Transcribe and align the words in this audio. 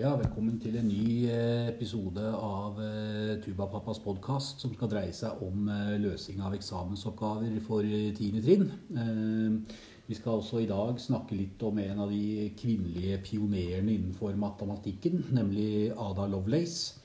Ja, 0.00 0.14
velkommen 0.16 0.54
til 0.56 0.78
en 0.80 0.86
ny 0.88 1.26
eh, 1.28 1.66
episode 1.68 2.22
av 2.32 2.78
eh, 2.80 3.34
Tubapappas 3.44 3.98
podkast 4.00 4.62
som 4.62 4.72
skal 4.72 4.88
dreie 4.88 5.12
seg 5.12 5.42
om 5.44 5.66
løsning 6.00 6.38
av 6.40 6.54
eksamensoppgaver 6.56 7.58
for 7.66 7.84
tiende 8.16 8.40
trinn. 8.40 8.62
Vi 10.06 10.16
skal 10.16 10.38
også 10.38 10.62
i 10.62 10.68
dag 10.70 10.96
snakke 11.04 11.36
litt 11.36 11.60
om 11.68 11.76
en 11.82 12.00
av 12.06 12.14
de 12.14 12.46
kvinnelige 12.56 13.18
pionerene 13.26 13.92
innenfor 13.98 14.38
matematikken, 14.40 15.26
nemlig 15.36 15.90
Ada 15.92 16.24
Lovelace. 16.32 17.02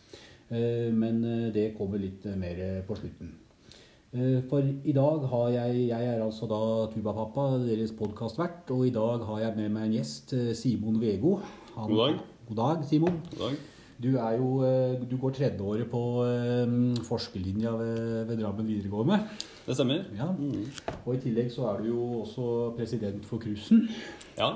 Men 0.95 1.19
det 1.51 1.73
kommer 1.75 1.99
litt 1.99 2.23
mer 2.39 2.61
på 2.87 2.95
slutten. 3.01 3.33
For 4.47 4.63
i 4.63 4.95
dag 4.95 5.25
har 5.33 5.49
jeg 5.57 5.81
Jeg 5.89 6.13
er 6.13 6.23
altså 6.23 6.47
da 6.47 6.61
Tubapappa, 6.93 7.57
deres 7.65 7.91
podkastvert, 7.91 8.71
og 8.71 8.87
i 8.87 8.95
dag 8.95 9.27
har 9.27 9.43
jeg 9.43 9.59
med 9.59 9.75
meg 9.75 9.89
en 9.89 9.97
gjest, 9.99 10.31
Simon 10.55 11.01
Vego. 11.03 11.41
God 11.75 11.99
dag. 11.99 12.23
God 12.45 12.57
dag, 12.57 12.83
Simon. 12.85 13.15
God 13.31 13.39
dag. 13.39 13.55
Du, 14.03 14.09
jo, 14.09 14.47
eh, 14.63 15.01
du 15.11 15.15
går 15.17 15.31
tredjeåret 15.33 15.87
på 15.89 16.01
um, 16.21 16.95
forskerlinja 17.07 17.71
ved, 17.79 18.25
ved, 18.27 18.37
Drammen 18.37 18.67
videregående. 18.67 19.17
Det 19.65 19.73
stemmer. 19.73 20.03
Ja. 20.17 20.27
Mm. 20.31 20.67
Og 21.05 21.15
i 21.15 21.21
tillegg 21.23 21.49
så 21.51 21.71
er 21.71 21.81
du 21.81 21.87
jo 21.89 22.03
også 22.19 22.75
president 22.77 23.25
for 23.25 23.41
Cruisen. 23.41 23.87
Ja. 24.37 24.51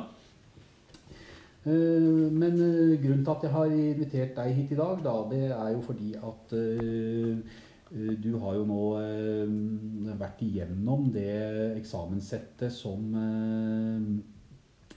Uh, 1.65 2.29
men 2.29 2.62
grunnen 3.02 3.25
til 3.25 3.34
at 3.34 3.48
jeg 3.48 3.55
har 3.57 3.73
invitert 3.73 4.37
deg 4.37 4.54
hit 4.60 4.76
i 4.76 4.79
dag, 4.84 5.01
da, 5.07 5.15
det 5.32 5.43
er 5.49 5.73
jo 5.73 5.82
fordi 5.87 6.13
at 6.13 6.55
du 8.21 8.32
har 8.37 8.54
jo 8.54 8.65
nå 8.70 8.84
vært 10.20 10.43
igjennom 10.45 11.07
det 11.10 11.32
eksamenssettet 11.79 12.70
som 12.70 13.15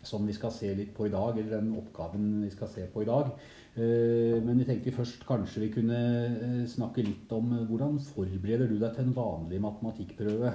som 0.02 0.26
vi 0.26 0.34
skal 0.34 0.52
se 0.54 0.70
litt 0.74 0.92
på 0.96 1.06
i 1.06 1.12
dag, 1.12 1.36
eller 1.36 1.58
den 1.60 1.74
oppgaven 1.78 2.42
vi 2.42 2.50
skal 2.52 2.70
se 2.70 2.86
på 2.90 3.04
i 3.04 3.08
dag. 3.08 3.30
Eh, 3.72 4.36
men 4.44 4.58
vi 4.60 4.66
tenkte 4.68 4.92
først 4.92 5.22
kanskje 5.24 5.62
vi 5.62 5.70
kunne 5.72 5.98
eh, 6.28 6.64
snakke 6.68 7.04
litt 7.06 7.30
om 7.32 7.54
eh, 7.56 7.62
hvordan 7.68 8.00
forbereder 8.04 8.68
du 8.68 8.76
deg 8.76 8.92
til 8.96 9.06
en 9.06 9.14
vanlig 9.16 9.62
matematikkprøve? 9.64 10.52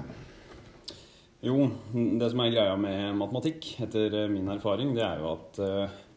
Jo, 1.47 1.55
det 1.93 2.29
som 2.33 2.43
er 2.43 2.53
greia 2.53 2.75
med 2.81 3.17
matematikk, 3.17 3.71
etter 3.85 4.19
min 4.29 4.49
erfaring, 4.53 4.93
det 4.97 5.05
er 5.05 5.21
jo 5.21 5.33
at 5.35 5.59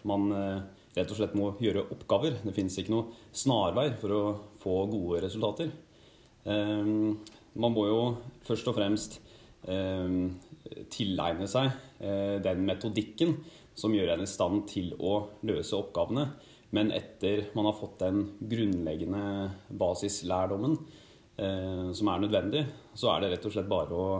man 0.09 0.31
rett 0.97 1.13
og 1.13 1.19
slett 1.19 1.35
må 1.37 1.51
gjøre 1.61 1.85
oppgaver. 1.93 2.39
Det 2.41 2.55
fins 2.57 2.79
ikke 2.81 2.95
noe 2.95 3.27
snarvei 3.37 3.91
for 4.01 4.17
å 4.17 4.23
få 4.63 4.79
gode 4.89 5.21
resultater. 5.27 5.69
Man 6.49 7.77
må 7.77 7.85
jo 7.85 8.01
først 8.49 8.73
og 8.73 8.79
fremst 8.81 9.21
tilegne 10.93 11.49
seg 11.51 11.71
eh, 11.99 12.37
den 12.43 12.65
metodikken 12.67 13.37
som 13.79 13.95
gjør 13.95 14.15
en 14.15 14.25
i 14.25 14.29
stand 14.29 14.65
til 14.71 14.93
å 14.99 15.15
løse 15.47 15.77
oppgavene. 15.79 16.27
Men 16.77 16.93
etter 16.95 17.49
man 17.57 17.67
har 17.67 17.79
fått 17.79 18.03
den 18.03 18.23
grunnleggende 18.51 19.51
basislærdommen 19.81 20.77
eh, 21.41 21.87
som 21.97 22.11
er 22.13 22.27
nødvendig, 22.27 22.65
så 22.95 23.15
er 23.15 23.25
det 23.25 23.33
rett 23.35 23.49
og 23.49 23.55
slett 23.57 23.71
bare 23.71 23.97
å 23.97 24.11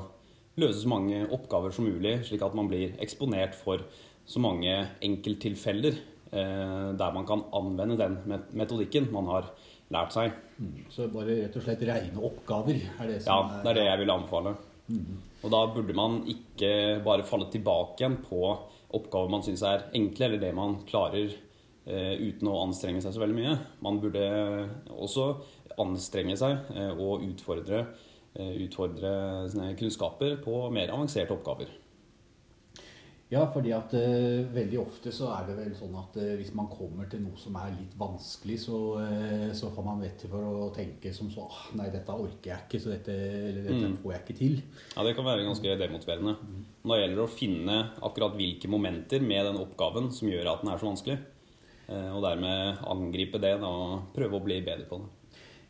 løse 0.61 0.83
så 0.83 0.91
mange 0.91 1.23
oppgaver 1.31 1.75
som 1.75 1.87
mulig, 1.87 2.19
slik 2.27 2.43
at 2.45 2.57
man 2.59 2.71
blir 2.71 2.97
eksponert 3.03 3.55
for 3.57 3.85
så 4.31 4.43
mange 4.43 4.73
enkelttilfeller 5.05 5.95
eh, 5.95 6.89
der 6.99 7.15
man 7.15 7.29
kan 7.29 7.47
anvende 7.57 7.99
den 8.01 8.19
metodikken 8.59 9.09
man 9.15 9.31
har 9.31 9.53
lært 9.91 10.15
seg. 10.15 10.35
Mm. 10.59 10.75
Så 10.93 11.09
bare 11.11 11.39
rett 11.45 11.57
og 11.59 11.65
slett 11.67 11.87
rene 11.87 12.27
oppgaver 12.31 12.77
er 12.79 13.15
det 13.15 13.23
som 13.23 13.31
Ja, 13.31 13.63
det 13.63 13.73
er 13.73 13.81
det 13.81 13.87
jeg 13.89 14.03
vil 14.03 14.15
anbefale. 14.15 14.57
Og 15.41 15.53
da 15.53 15.61
burde 15.73 15.95
man 15.97 16.21
ikke 16.29 16.50
bare 17.05 17.25
falle 17.25 17.47
tilbake 17.53 18.03
igjen 18.03 18.19
på 18.25 18.43
oppgaver 18.97 19.31
man 19.33 19.45
syns 19.47 19.63
er 19.67 19.87
enkle, 19.97 20.27
eller 20.27 20.43
det 20.43 20.53
man 20.57 20.81
klarer 20.89 21.31
eh, 21.31 22.15
uten 22.19 22.51
å 22.51 22.61
anstrenge 22.65 23.03
seg 23.03 23.15
så 23.15 23.23
veldig 23.23 23.39
mye. 23.39 23.57
Man 23.85 24.01
burde 24.03 24.25
også 24.91 25.31
anstrenge 25.81 26.37
seg 26.39 26.73
eh, 26.75 26.91
og 26.95 27.25
utfordre, 27.29 27.85
eh, 28.35 28.57
utfordre 28.67 29.13
kunnskaper 29.79 30.41
på 30.45 30.65
mer 30.75 30.93
avanserte 30.95 31.37
oppgaver. 31.37 31.71
Ja, 33.31 33.45
fordi 33.55 33.71
at 33.71 33.93
uh, 33.95 34.49
veldig 34.51 34.79
ofte 34.81 35.13
så 35.15 35.29
er 35.37 35.45
det 35.47 35.55
vel 35.61 35.75
sånn 35.79 35.93
at 36.01 36.17
uh, 36.19 36.33
hvis 36.35 36.51
man 36.59 36.67
kommer 36.73 37.07
til 37.11 37.23
noe 37.23 37.39
som 37.39 37.55
er 37.61 37.77
litt 37.77 37.93
vanskelig, 37.99 38.57
så, 38.65 38.81
uh, 38.99 39.45
så 39.55 39.71
får 39.71 39.87
man 39.87 40.03
vett 40.03 40.25
for 40.27 40.43
å 40.43 40.71
tenke 40.75 41.13
som 41.15 41.31
så 41.31 41.45
ah, 41.47 41.61
Nei, 41.79 41.87
dette 41.95 42.11
orker 42.11 42.51
jeg 42.51 42.67
ikke, 42.67 42.81
så 42.83 42.91
dette, 42.91 43.15
eller 43.15 43.69
dette 43.69 43.93
mm. 43.93 44.01
får 44.03 44.15
jeg 44.17 44.25
ikke 44.25 44.39
til. 44.41 44.57
Ja, 44.97 45.07
det 45.07 45.15
kan 45.19 45.29
være 45.29 45.47
ganske 45.47 45.77
demotiverende. 45.85 46.35
Mm. 46.43 46.67
Da 46.91 46.99
gjelder 46.99 47.21
det 47.21 47.29
å 47.29 47.37
finne 47.37 47.79
akkurat 48.11 48.35
hvilke 48.41 48.73
momenter 48.73 49.23
med 49.23 49.47
den 49.47 49.63
oppgaven 49.63 50.11
som 50.17 50.33
gjør 50.33 50.51
at 50.57 50.65
den 50.65 50.75
er 50.75 50.83
så 50.83 50.91
vanskelig. 50.91 51.21
og 51.91 52.21
dermed 52.23 52.85
angripe 52.87 53.39
det 53.43 53.57
da, 53.63 53.71
og 53.71 54.13
prøve 54.15 54.39
å 54.39 54.45
bli 54.45 54.61
bedre 54.67 54.91
på 54.91 54.99
det. 55.03 55.09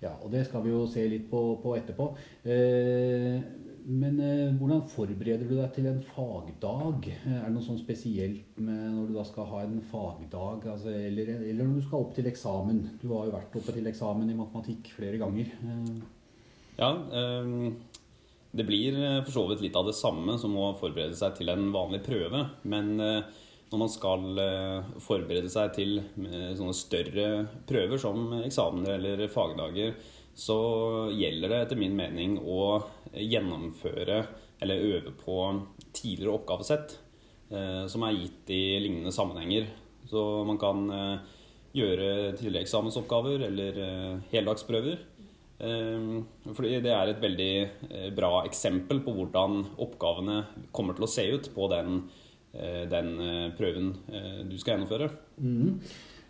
Ja, 0.01 0.15
og 0.25 0.33
det 0.33 0.47
skal 0.49 0.65
vi 0.65 0.73
jo 0.73 0.87
se 0.89 1.03
litt 1.13 1.27
på, 1.29 1.41
på 1.61 1.75
etterpå. 1.77 2.07
Eh, 2.49 3.41
men 3.87 4.21
eh, 4.25 4.55
hvordan 4.59 4.83
forbereder 4.91 5.49
du 5.49 5.55
deg 5.57 5.71
til 5.77 5.89
en 5.91 6.01
fagdag? 6.05 7.11
Er 7.25 7.45
det 7.47 7.53
noe 7.55 7.65
sånn 7.65 7.81
spesielt 7.81 8.59
med 8.61 8.81
når 8.97 9.11
du 9.11 9.19
da 9.19 9.27
skal 9.29 9.49
ha 9.53 9.63
en 9.67 9.79
fagdag, 9.91 10.67
altså, 10.75 10.93
eller, 10.95 11.37
eller, 11.41 11.63
når 11.65 11.79
du 11.81 11.87
skal 11.87 12.05
opp 12.05 12.17
til 12.17 12.29
eksamen? 12.31 12.83
Du 13.03 13.09
har 13.15 13.29
jo 13.29 13.37
vært 13.37 13.61
oppe 13.61 13.77
til 13.77 13.89
eksamen 13.91 14.33
i 14.33 14.39
matematikk 14.39 14.93
flere 14.97 15.21
ganger. 15.23 15.55
Eh. 15.65 15.95
Ja, 16.81 16.93
eh, 16.93 17.73
det 18.51 18.67
blir 18.67 18.97
eh, 18.99 19.21
for 19.25 19.33
så 19.35 19.45
vidt 19.51 19.63
litt 19.63 19.79
av 19.79 19.87
det 19.87 19.97
samme 19.99 20.37
som 20.41 20.57
å 20.59 20.73
forberede 20.79 21.19
seg 21.19 21.39
til 21.39 21.53
en 21.53 21.71
vanlig 21.75 22.03
prøve. 22.07 22.43
Men 22.71 22.93
eh, 22.99 23.43
når 23.71 23.83
man 23.85 23.93
skal 23.93 24.43
eh, 24.43 24.95
forberede 25.03 25.51
seg 25.53 25.75
til 25.77 26.01
sånne 26.59 26.75
større 26.75 27.29
prøver 27.69 28.01
som 28.03 28.33
eksamener 28.41 28.97
eller 28.97 29.31
fagdager, 29.31 29.95
så 30.35 30.61
gjelder 31.13 31.53
det 31.53 31.59
etter 31.65 31.81
min 31.81 31.97
mening 31.99 32.39
å 32.41 32.81
gjennomføre 33.13 34.23
eller 34.61 34.87
øve 34.95 35.13
på 35.17 35.37
tidligere 35.97 36.37
oppgavesett 36.37 36.97
eh, 37.51 37.85
som 37.91 38.05
er 38.05 38.19
gitt 38.19 38.53
i 38.55 38.63
lignende 38.83 39.13
sammenhenger. 39.15 39.69
Så 40.11 40.23
man 40.49 40.61
kan 40.61 40.85
eh, 40.95 41.39
gjøre 41.77 42.11
tidligere 42.39 42.67
eksamensoppgaver 42.67 43.47
eller 43.49 43.81
eh, 43.87 44.19
heldagsprøver. 44.35 45.07
Fordi 45.61 46.71
det 46.81 46.89
er 46.89 47.11
et 47.11 47.19
veldig 47.21 48.13
bra 48.17 48.47
eksempel 48.49 49.03
på 49.05 49.13
hvordan 49.13 49.59
oppgavene 49.85 50.39
kommer 50.73 50.97
til 50.97 51.05
å 51.05 51.11
se 51.13 51.27
ut 51.35 51.51
på 51.53 51.67
den, 51.69 51.99
den 52.89 53.11
prøven 53.59 53.91
du 54.49 54.55
skal 54.57 54.79
gjennomføre. 54.79 55.11
Mm. 55.37 55.75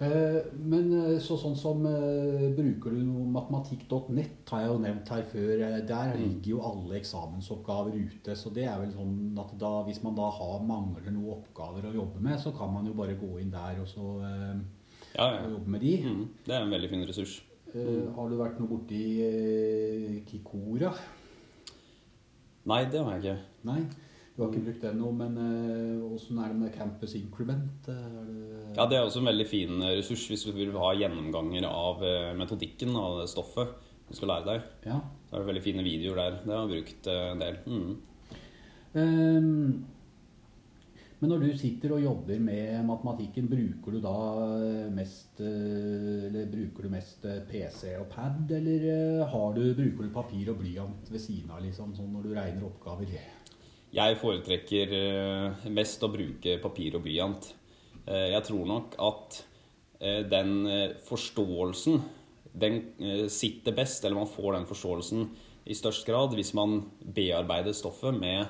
Eh, 0.01 0.39
men 0.65 0.87
eh, 0.97 1.19
så 1.21 1.37
sånn 1.37 1.59
som 1.61 1.83
eh, 1.85 2.47
Bruker 2.57 2.95
du 2.97 3.03
matematikk.nett, 3.35 4.49
har 4.49 4.63
jeg 4.63 4.71
jo 4.71 4.79
nevnt 4.81 5.13
her 5.13 5.27
før. 5.29 5.65
Der 5.85 6.15
mm. 6.15 6.23
ligger 6.23 6.55
jo 6.55 6.63
alle 6.71 6.97
eksamensoppgaver 6.97 7.99
ute. 7.99 8.37
Så 8.39 8.53
det 8.57 8.65
er 8.65 8.81
vel 8.81 8.95
sånn 8.95 9.37
at 9.43 9.53
da, 9.61 9.75
hvis 9.85 10.01
man 10.07 10.17
da 10.17 10.31
har, 10.39 10.57
mangler 10.65 11.13
noen 11.13 11.37
oppgaver 11.37 11.91
å 11.91 11.95
jobbe 11.99 12.25
med, 12.25 12.41
så 12.41 12.55
kan 12.57 12.73
man 12.73 12.89
jo 12.89 12.97
bare 12.97 13.19
gå 13.21 13.35
inn 13.43 13.53
der 13.53 13.83
og 13.83 13.89
så 13.91 14.09
ja, 14.25 15.27
ja. 15.27 15.45
jobbe 15.51 15.77
med 15.77 15.85
de. 15.85 15.95
Mm. 16.07 16.27
Det 16.49 16.57
er 16.57 16.65
en 16.65 16.77
veldig 16.79 16.93
fin 16.95 17.09
ressurs. 17.13 17.37
Mm. 17.71 18.07
Har 18.17 18.31
du 18.31 18.39
vært 18.41 18.57
noe 18.59 18.73
borti 18.73 19.03
Kikora? 20.27 20.95
Nei, 22.71 22.87
det 22.89 23.05
har 23.05 23.19
jeg 23.19 23.21
ikke. 23.21 23.37
Nei? 23.69 23.83
Du 24.41 24.47
har 24.47 24.55
ikke 24.55 24.71
brukt 24.71 24.85
den 24.87 24.97
nå, 24.97 25.11
men 25.13 25.35
åssen 26.07 26.39
uh, 26.39 26.47
er 26.47 26.55
det 26.55 26.61
med 26.63 26.73
Campus 26.73 27.13
Increment? 27.19 27.67
Det... 27.85 27.97
Ja, 28.73 28.87
Det 28.89 28.97
er 28.97 29.05
også 29.05 29.21
en 29.21 29.29
veldig 29.29 29.47
fin 29.51 29.85
ressurs 29.85 30.25
hvis 30.31 30.47
du 30.49 30.55
vil 30.57 30.73
ha 30.81 30.95
gjennomganger 30.97 31.67
av 31.69 32.01
metodikken 32.41 32.97
av 32.97 33.21
stoffet 33.29 33.77
du 34.09 34.17
skal 34.17 34.33
lære 34.33 34.49
deg. 34.49 34.67
Ja. 34.89 34.99
Så 35.29 35.37
er 35.37 35.43
det 35.43 35.51
veldig 35.53 35.63
fine 35.69 35.85
videoer 35.87 36.19
der. 36.19 36.39
Det 36.43 36.55
har 36.57 36.65
jeg 36.65 36.73
brukt 36.73 37.11
en 37.13 37.43
del. 37.45 37.59
Mm. 37.69 37.93
Um, 38.97 39.75
men 41.21 41.29
når 41.35 41.43
du 41.45 41.51
sitter 41.61 41.93
og 41.93 42.01
jobber 42.01 42.39
med 42.41 42.79
matematikken, 42.89 43.49
bruker 43.51 43.93
du 43.93 44.01
da 44.01 44.15
mest, 44.97 45.43
eller 45.45 46.49
bruker 46.49 46.87
du 46.87 46.95
mest 46.95 47.27
PC 47.51 47.93
og 48.01 48.07
pad, 48.15 48.55
eller 48.57 48.87
du, 49.53 49.61
bruker 49.77 50.09
du 50.09 50.15
papir 50.15 50.49
og 50.49 50.63
blyant 50.63 51.13
ved 51.13 51.21
siden 51.21 51.53
av 51.53 51.61
liksom, 51.61 51.93
sånn 51.99 52.09
når 52.17 52.25
du 52.25 52.33
regner 52.39 52.65
oppgaver? 52.71 53.13
Jeg 53.91 54.21
foretrekker 54.21 54.93
eh, 54.95 55.63
mest 55.75 56.05
å 56.07 56.13
bruke 56.13 56.61
papir 56.63 56.95
og 56.95 57.03
blyant. 57.03 57.49
Eh, 58.07 58.29
jeg 58.31 58.45
tror 58.47 58.69
nok 58.69 58.95
at 59.03 59.39
eh, 59.99 60.21
den 60.31 60.53
forståelsen 61.09 61.99
den 62.51 62.81
sitter 63.31 63.75
best, 63.75 64.03
eller 64.03 64.19
man 64.19 64.31
får 64.31 64.57
den 64.57 64.65
forståelsen 64.67 65.27
i 65.71 65.75
størst 65.79 66.03
grad 66.09 66.33
hvis 66.35 66.51
man 66.59 66.81
bearbeider 66.99 67.75
stoffet 67.79 68.17
med 68.17 68.49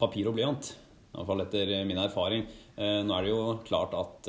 papir 0.00 0.28
og 0.28 0.36
blyant. 0.36 0.72
I 0.74 1.16
hvert 1.16 1.28
fall 1.30 1.44
etter 1.46 1.72
min 1.88 2.00
erfaring. 2.02 2.44
Nå 2.76 3.14
er 3.16 3.24
det 3.24 3.30
jo 3.30 3.54
klart 3.64 3.96
at 3.96 4.28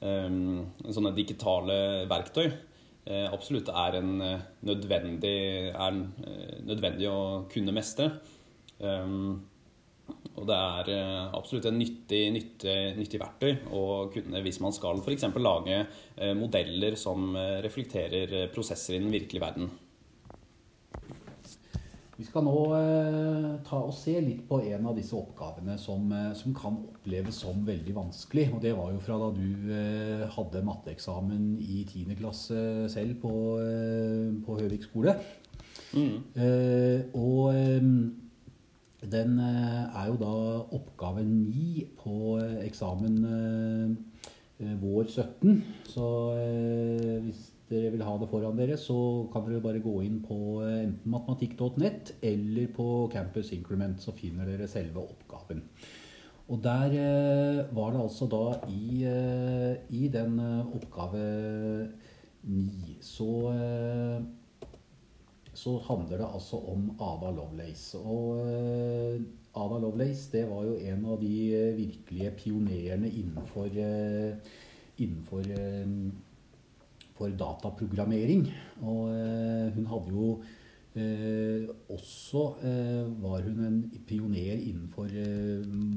sånne 0.00 1.12
digitale 1.18 1.76
verktøy 2.08 2.46
absolutt 3.04 3.68
er, 3.68 3.98
en 4.00 4.16
nødvendig, 4.64 5.36
er 5.76 6.00
nødvendig 6.64 7.10
å 7.12 7.20
kunne 7.52 7.76
mestre. 7.76 8.14
Um, 8.78 9.44
Og 10.34 10.48
det 10.48 10.56
er 10.56 10.90
eh, 10.92 11.36
absolutt 11.36 11.68
en 11.70 11.78
nyttig, 11.78 12.24
nyttig, 12.34 12.74
nyttig 12.98 13.20
verktøy 13.22 13.52
å 13.72 13.84
kunne 14.12 14.42
hvis 14.44 14.60
man 14.64 14.74
skal 14.74 14.98
f.eks. 15.00 15.28
lage 15.38 15.78
eh, 15.78 16.34
modeller 16.36 16.98
som 16.98 17.32
eh, 17.38 17.60
reflekterer 17.64 18.50
prosesser 18.54 18.98
i 18.98 19.02
den 19.04 19.14
virkelige 19.14 19.44
verden. 19.44 19.70
Vi 22.14 22.26
skal 22.26 22.44
nå 22.46 22.56
eh, 22.78 23.46
ta 23.66 23.78
og 23.78 23.94
se 23.94 24.16
litt 24.22 24.42
på 24.50 24.58
en 24.66 24.90
av 24.90 24.98
disse 24.98 25.16
oppgavene 25.18 25.78
som, 25.80 26.10
som, 26.38 26.54
kan 26.58 26.76
oppleves 26.82 27.40
som 27.46 27.62
veldig 27.66 27.94
vanskelig. 27.96 28.48
Og 28.54 28.60
det 28.62 28.74
var 28.74 28.90
jo 28.94 29.00
fra 29.06 29.20
da 29.22 29.30
du 29.38 29.72
eh, 29.78 30.26
hadde 30.34 30.66
matteeksamen 30.66 31.54
i 31.62 31.84
10. 31.86 32.18
klasse 32.18 32.58
selv 32.92 33.22
på, 33.22 33.32
eh, 33.62 34.28
på 34.44 34.58
Høvik 34.60 34.90
skole. 34.90 35.16
Mm. 35.94 36.18
Og 37.14 37.54
eh, 37.54 37.90
den 39.12 39.38
er 39.40 40.06
jo 40.08 40.18
da 40.20 40.34
oppgave 40.76 41.24
9 41.26 41.84
på 42.00 42.38
eksamen 42.64 43.18
vår 44.80 45.10
17. 45.10 45.58
Så 45.90 46.06
hvis 47.24 47.42
dere 47.70 47.90
vil 47.94 48.04
ha 48.04 48.14
det 48.20 48.28
foran 48.30 48.58
dere, 48.58 48.76
så 48.80 48.96
kan 49.32 49.46
dere 49.46 49.62
bare 49.64 49.82
gå 49.84 49.94
inn 50.04 50.20
på 50.24 50.38
eh, 50.64 50.84
enten 50.84 51.12
matematikk.nett 51.14 52.16
eller 52.24 52.70
på 52.76 52.88
Campus 53.12 53.52
Increment, 53.56 54.00
så 54.02 54.14
finner 54.16 54.48
dere 54.50 54.68
selve 54.70 55.04
oppgaven. 55.04 55.62
Og 56.52 56.60
der 56.64 56.92
eh, 57.00 57.62
var 57.74 57.94
det 57.94 58.02
altså 58.04 58.28
da 58.28 58.44
i, 58.68 59.04
eh, 59.08 59.72
i 59.96 60.08
den 60.12 60.36
oppgave 60.44 61.24
9 62.44 62.98
så, 63.00 63.30
så 65.54 65.78
handler 65.86 66.20
det 66.20 66.28
altså 66.28 66.58
om 66.72 66.90
Ada 66.98 67.30
Lovelace. 67.36 67.98
Og 67.98 68.42
Ada 69.54 69.80
Lovelace 69.80 70.28
det 70.32 70.44
var 70.50 70.66
jo 70.66 70.76
en 70.76 71.08
av 71.14 71.18
de 71.22 71.34
virkelige 71.78 72.34
pionerene 72.42 73.10
innenfor, 73.10 73.70
innenfor 74.98 75.50
for 77.14 77.30
dataprogrammering. 77.38 78.48
Og 78.82 79.08
eh, 79.14 79.70
hun 79.76 79.88
hadde 79.90 80.14
jo 80.14 80.28
eh, 80.98 81.66
også 81.94 82.44
eh, 82.66 83.02
var 83.22 83.46
hun 83.46 83.62
en 83.68 83.80
pioner 84.08 84.58
innenfor 84.58 85.10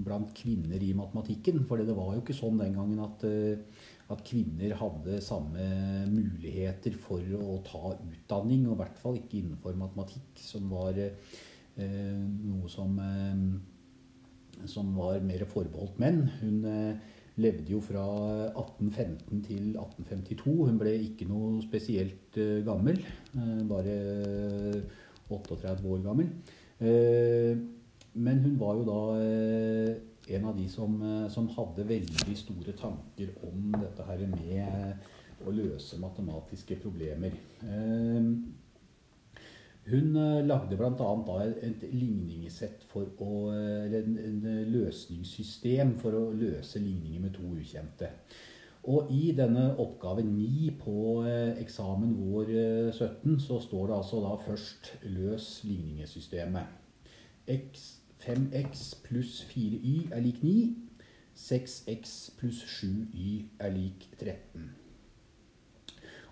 blant 0.06 0.34
kvinner 0.38 0.82
i 0.82 0.94
matematikken. 0.98 1.64
For 1.68 1.82
det 1.82 1.98
var 1.98 2.14
jo 2.16 2.24
ikke 2.24 2.38
sånn 2.38 2.62
den 2.62 2.78
gangen 2.78 3.04
at, 3.06 3.28
at 4.14 4.24
kvinner 4.24 4.76
hadde 4.80 5.20
samme 5.24 5.66
muligheter 6.12 6.96
for 6.96 7.24
å 7.36 7.58
ta 7.68 7.92
utdanning, 7.96 8.66
og 8.68 8.78
i 8.78 8.82
hvert 8.84 9.02
fall 9.02 9.20
ikke 9.20 9.42
innenfor 9.42 9.76
matematikk, 9.80 10.40
som 10.40 10.70
var 10.72 10.96
noe 11.78 12.72
som, 12.72 12.96
som 14.66 14.96
var 14.98 15.20
mer 15.28 15.44
forbeholdt 15.52 16.00
menn. 16.02 16.24
Hun 16.40 16.64
levde 17.38 17.70
jo 17.70 17.82
fra 17.86 18.06
1815 18.56 19.44
til 19.46 19.76
1852. 19.76 20.56
Hun 20.72 20.80
ble 20.82 20.96
ikke 21.04 21.28
noe 21.30 21.60
spesielt 21.62 22.40
gammel. 22.66 23.04
Bare 23.70 23.98
38 25.30 25.84
år 25.84 26.02
gammel. 26.08 26.32
Men 28.18 28.46
hun 28.48 28.56
var 28.58 28.80
jo 28.80 28.88
da 28.88 29.02
en 30.36 30.50
av 30.50 30.58
de 30.58 30.68
som, 30.70 31.00
som, 31.32 31.48
hadde 31.56 31.88
veldig 31.88 32.36
store 32.38 32.76
tanker 32.78 33.32
om 33.48 33.72
dette 33.78 34.06
her 34.08 34.24
med 34.32 35.46
å 35.48 35.54
løse 35.54 36.00
matematiske 36.02 36.80
problemer. 36.84 37.36
Hun 39.88 40.16
eh, 40.16 40.46
lagde 40.46 40.76
bl.a. 40.76 41.44
et 41.64 41.84
ligningssett 41.94 42.84
for 42.92 43.08
å 43.24 43.54
Eller 43.56 44.04
en, 44.04 44.42
løsningssystem 44.74 45.96
for 46.02 46.18
å 46.18 46.24
løse 46.36 46.82
ligninger 46.84 47.24
med 47.24 47.36
to 47.38 47.48
ukjente. 47.56 48.12
Og 48.88 49.12
i 49.12 49.32
denne 49.36 49.70
oppgave 49.80 50.24
9 50.28 50.74
på 50.82 50.98
eh, 51.28 51.54
eksamen 51.64 52.16
vår 52.20 52.52
17 52.92 53.00
eh, 53.08 53.40
så 53.44 53.62
står 53.64 53.88
det 53.88 53.96
altså 53.98 54.22
da 54.24 54.36
først 54.44 54.92
'løs 55.04 55.48
ligningesystemet'. 55.68 56.76
X, 57.48 57.97
5x 58.24 58.90
pluss 59.06 59.40
4y 59.52 60.10
er 60.12 60.26
lik 60.26 60.44
9. 60.44 60.58
6x 61.38 62.18
pluss 62.40 62.64
7y 62.66 63.46
er 63.62 63.74
lik 63.76 64.10
13. 64.18 64.68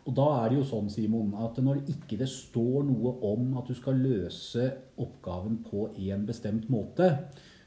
Og 0.05 0.13
da 0.13 0.25
er 0.43 0.51
det 0.51 0.59
jo 0.59 0.65
sånn, 0.69 0.89
Simon, 0.93 1.31
at 1.41 1.57
når 1.65 1.81
ikke 1.89 2.17
det 2.19 2.27
står 2.29 2.85
noe 2.85 3.15
om 3.25 3.55
at 3.57 3.69
du 3.69 3.73
skal 3.77 3.97
løse 3.97 4.67
oppgaven 5.01 5.59
på 5.65 5.87
en 6.11 6.25
bestemt 6.27 6.67
måte, 6.69 7.09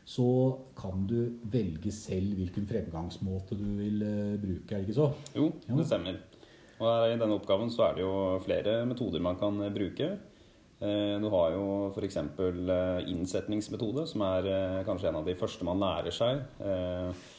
så 0.09 0.29
kan 0.79 1.03
du 1.11 1.19
velge 1.53 1.91
selv 1.93 2.39
hvilken 2.39 2.69
fremgangsmåte 2.71 3.59
du 3.59 3.67
vil 3.81 4.05
uh, 4.07 4.39
bruke, 4.41 4.71
er 4.71 4.81
det 4.81 4.87
ikke 4.87 5.01
så? 5.01 5.11
Jo, 5.35 5.51
det 5.67 5.89
stemmer. 5.91 6.23
Og 6.79 7.11
I 7.11 7.19
denne 7.19 7.35
oppgaven 7.35 7.75
så 7.75 7.89
er 7.89 7.99
det 7.99 8.07
jo 8.07 8.15
flere 8.45 8.81
metoder 8.89 9.25
man 9.25 9.37
kan 9.41 9.59
uh, 9.61 9.73
bruke. 9.75 10.13
Uh, 10.79 11.17
du 11.19 11.27
har 11.33 11.57
jo 11.57 11.65
f.eks. 11.95 12.21
innsetningsmetode, 13.11 14.07
som 14.11 14.23
er 14.29 14.53
kanskje 14.87 15.11
en 15.11 15.23
av 15.23 15.27
de 15.27 15.39
første 15.39 15.67
man 15.67 15.83
lærer 15.83 16.15
seg. 16.15 16.45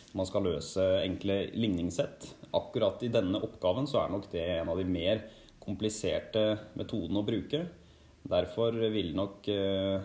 Man 0.10 0.26
skal 0.26 0.48
løse 0.48 0.84
enkle 1.04 1.44
ligningssett 1.54 2.32
akkurat 2.52 3.04
i 3.04 3.08
denne 3.14 3.38
oppgaven 3.44 3.88
så 3.90 3.98
er 4.04 4.10
nok 4.14 4.30
det 4.32 4.46
en 4.58 4.70
av 4.72 4.78
de 4.80 4.86
mer 4.88 5.22
kompliserte 5.62 6.58
metodene 6.80 7.20
å 7.22 7.28
bruke. 7.28 7.60
Derfor 8.30 8.72
vil 8.94 9.16
nok 9.18 9.48
eh, 9.54 9.98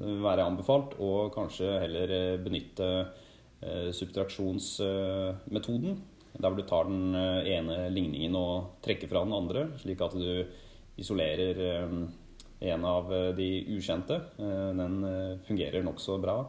det 0.00 0.14
være 0.24 0.46
anbefalt 0.48 0.90
å 1.00 1.30
kanskje 1.34 1.80
heller 1.84 2.08
eh, 2.16 2.42
benytte 2.42 2.88
eh, 3.60 3.90
subtraksjonsmetoden. 3.96 5.92
Der 6.30 6.48
hvor 6.48 6.56
du 6.56 6.62
tar 6.64 6.84
den 6.86 7.14
ene 7.14 7.90
ligningen 7.90 8.36
og 8.38 8.64
trekker 8.84 9.08
fra 9.10 9.24
den 9.26 9.34
andre, 9.36 9.68
slik 9.82 10.00
at 10.04 10.14
du 10.14 10.46
isolerer 11.00 11.56
en 12.60 12.84
av 12.84 13.08
de 13.36 13.48
ukjente. 13.72 14.18
Den 14.36 14.98
fungerer 15.46 15.84
nokså 15.86 16.18
bra 16.20 16.42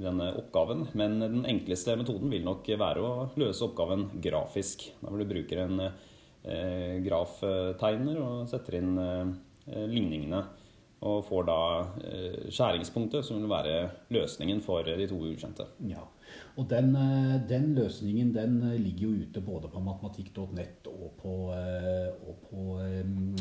denne 0.00 0.32
oppgaven. 0.38 0.86
Men 0.98 1.18
den 1.20 1.44
enkleste 1.48 1.96
metoden 1.98 2.32
vil 2.32 2.44
nok 2.46 2.68
være 2.78 3.04
å 3.04 3.12
løse 3.40 3.64
oppgaven 3.66 4.08
grafisk. 4.22 4.88
Da 5.00 5.10
hvor 5.10 5.20
du 5.22 5.28
bruker 5.28 5.64
en 5.64 5.84
eh, 5.84 6.98
graftegner 7.04 8.20
og 8.22 8.50
setter 8.50 8.78
inn 8.80 8.92
eh, 9.02 9.86
ligningene. 9.88 10.44
Og 11.02 11.24
får 11.26 11.46
da 11.48 11.60
eh, 12.06 12.42
skjæringspunktet, 12.46 13.26
som 13.26 13.40
vil 13.40 13.50
være 13.50 13.78
løsningen 14.14 14.60
for 14.62 14.86
de 14.86 15.06
to 15.10 15.18
ukjente. 15.32 15.66
Ja, 15.90 16.04
og 16.54 16.68
den, 16.70 16.92
eh, 16.94 17.40
den, 17.48 17.72
løsningen 17.74 18.30
den 18.36 18.60
ligger 18.78 19.08
jo 19.08 19.24
ute 19.24 19.42
både 19.42 19.70
på 19.72 19.82
matematikk.nett 19.82 20.86
og 20.92 21.08
på, 21.18 21.34
eh, 21.56 22.12
og 22.22 22.46
på 22.46 22.78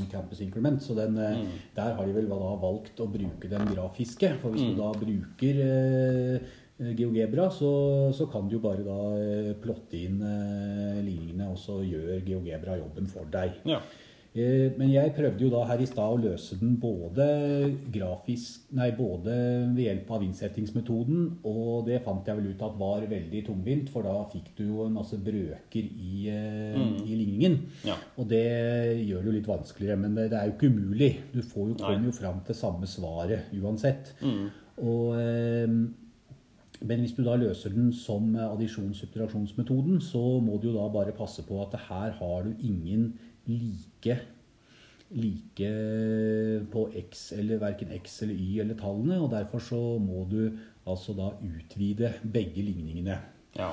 Campus 0.09 0.41
Increment. 0.41 0.81
Så 0.81 0.97
den, 0.97 1.13
mm. 1.13 1.53
der 1.77 1.93
har 1.93 2.09
de 2.09 2.17
vel 2.17 2.31
da 2.33 2.41
valgt 2.65 2.99
å 2.99 3.09
bruke 3.13 3.53
den 3.53 3.71
grafiske. 3.75 4.33
For 4.41 4.55
hvis 4.55 4.65
mm. 4.65 4.73
du 4.73 4.81
da 4.81 4.91
bruker 5.05 5.63
GeoGebra, 6.81 7.51
så, 7.53 7.73
så, 8.17 8.25
kan 8.25 8.47
du 8.49 8.57
jo 8.57 8.63
bare 8.63 8.81
da 8.81 9.01
plotte 9.61 10.01
inn 10.01 10.17
linjene, 11.05 11.51
og 11.51 11.59
så 11.61 11.83
gjør 11.85 12.23
GeoGebra 12.25 12.81
jobben 12.81 13.11
for 13.11 13.29
deg. 13.29 13.61
Ja. 13.69 13.83
Eh, 14.31 14.71
men 14.79 14.87
jeg 14.93 15.11
prøvde 15.11 15.43
jo 15.43 15.49
da 15.51 15.65
her 15.67 15.81
i 15.83 15.87
stad 15.89 16.13
å 16.13 16.19
løse 16.21 16.55
den 16.61 16.77
både 16.79 17.25
grafisk 17.91 18.69
Nei, 18.77 18.87
både 18.95 19.33
ved 19.73 19.81
hjelp 19.83 20.11
av 20.15 20.23
innsettingsmetoden, 20.23 21.25
og 21.51 21.89
det 21.89 21.97
fant 22.05 22.27
jeg 22.27 22.39
vel 22.39 22.53
ut 22.53 22.63
at 22.63 22.77
var 22.79 23.03
veldig 23.11 23.41
tungvint, 23.49 23.89
for 23.91 24.07
da 24.07 24.13
fikk 24.31 24.53
du 24.55 24.63
jo 24.69 24.85
en 24.85 24.95
masse 24.95 25.19
brøker 25.19 25.83
i, 25.83 26.29
eh, 26.31 26.77
mm. 26.79 26.93
i 27.03 27.17
ligningen. 27.19 27.57
Ja. 27.89 27.97
Og 28.15 28.29
det 28.31 28.45
gjør 29.03 29.25
det 29.25 29.31
jo 29.31 29.35
litt 29.35 29.51
vanskeligere, 29.51 29.99
men 29.99 30.15
det, 30.15 30.29
det 30.31 30.39
er 30.39 30.47
jo 30.47 30.55
ikke 30.55 30.71
umulig. 30.71 31.11
Du 31.33 31.41
får 31.43 31.73
jo, 31.73 31.79
kommer 31.83 32.07
jo 32.07 32.15
fram 32.15 32.39
til 32.47 32.55
samme 32.61 32.87
svaret 32.87 33.51
uansett. 33.59 34.13
Mm. 34.23 34.45
Og 34.87 35.19
eh, 35.19 35.75
men 36.81 37.03
hvis 37.03 37.13
du 37.13 37.21
da 37.21 37.35
løser 37.37 37.75
den 37.75 37.91
som 37.93 38.31
addisjons-subtraksjonsmetoden, 38.41 39.99
så 40.01 40.21
må 40.41 40.55
du 40.57 40.71
jo 40.71 40.77
da 40.79 40.87
bare 40.89 41.13
passe 41.13 41.43
på 41.45 41.59
at 41.61 41.75
her 41.89 42.15
har 42.17 42.47
du 42.47 42.55
ingen 42.57 43.11
like, 43.47 44.17
like 45.11 45.71
på 46.71 46.87
X 46.95 47.31
eller 47.37 47.61
verken 47.61 47.91
X 47.97 48.21
eller 48.25 48.35
Y 48.35 48.59
eller 48.63 48.77
tallene. 48.79 49.21
Og 49.21 49.31
derfor 49.31 49.59
så 49.59 49.81
må 50.01 50.25
du 50.31 50.51
altså 50.87 51.15
da 51.17 51.31
utvide 51.41 52.13
begge 52.33 52.63
ligningene. 52.65 53.19
Ja. 53.57 53.71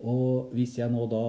Og 0.00 0.54
hvis 0.56 0.78
jeg 0.78 0.88
nå 0.92 1.04
da 1.10 1.24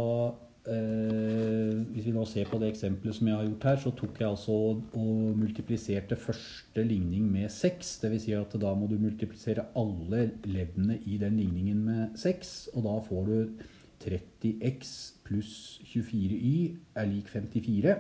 eh, 0.71 1.79
Hvis 1.91 2.05
vi 2.07 2.13
nå 2.15 2.23
ser 2.29 2.47
på 2.47 2.59
det 2.61 2.69
eksempelet 2.71 3.17
som 3.17 3.27
jeg 3.27 3.35
har 3.35 3.49
gjort 3.49 3.67
her, 3.67 3.81
så 3.83 3.91
tok 3.97 4.21
jeg 4.21 4.29
altså 4.29 4.57
og 4.77 5.39
multipliserte 5.39 6.15
første 6.15 6.85
ligning 6.87 7.27
med 7.31 7.49
6. 7.51 7.97
Dvs. 8.03 8.25
Si 8.25 8.35
at 8.37 8.55
da 8.61 8.73
må 8.77 8.87
du 8.87 8.97
multiplisere 9.01 9.67
alle 9.75 10.29
leddene 10.45 10.99
i 11.05 11.19
den 11.21 11.39
ligningen 11.41 11.83
med 11.87 12.17
6. 12.19 12.71
Og 12.75 12.87
da 12.87 12.97
får 13.09 13.29
du 13.31 13.67
30x 14.01 14.93
pluss 15.25 15.81
24y 15.87 16.77
er 16.95 17.09
lik 17.09 17.29
54. 17.31 17.95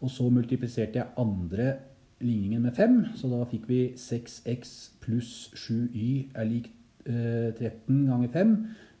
Og 0.00 0.10
så 0.14 0.28
multipliserte 0.30 1.00
jeg 1.00 1.14
andre 1.18 1.72
ligningen 2.20 2.62
med 2.62 2.74
5, 2.74 2.98
så 3.18 3.30
da 3.30 3.44
fikk 3.46 3.68
vi 3.70 3.80
6x 3.98 4.74
pluss 5.02 5.32
7y 5.54 6.28
er 6.34 6.46
lik 6.48 6.70
eh, 7.06 7.54
13 7.54 8.06
ganger 8.08 8.30
5. 8.34 8.54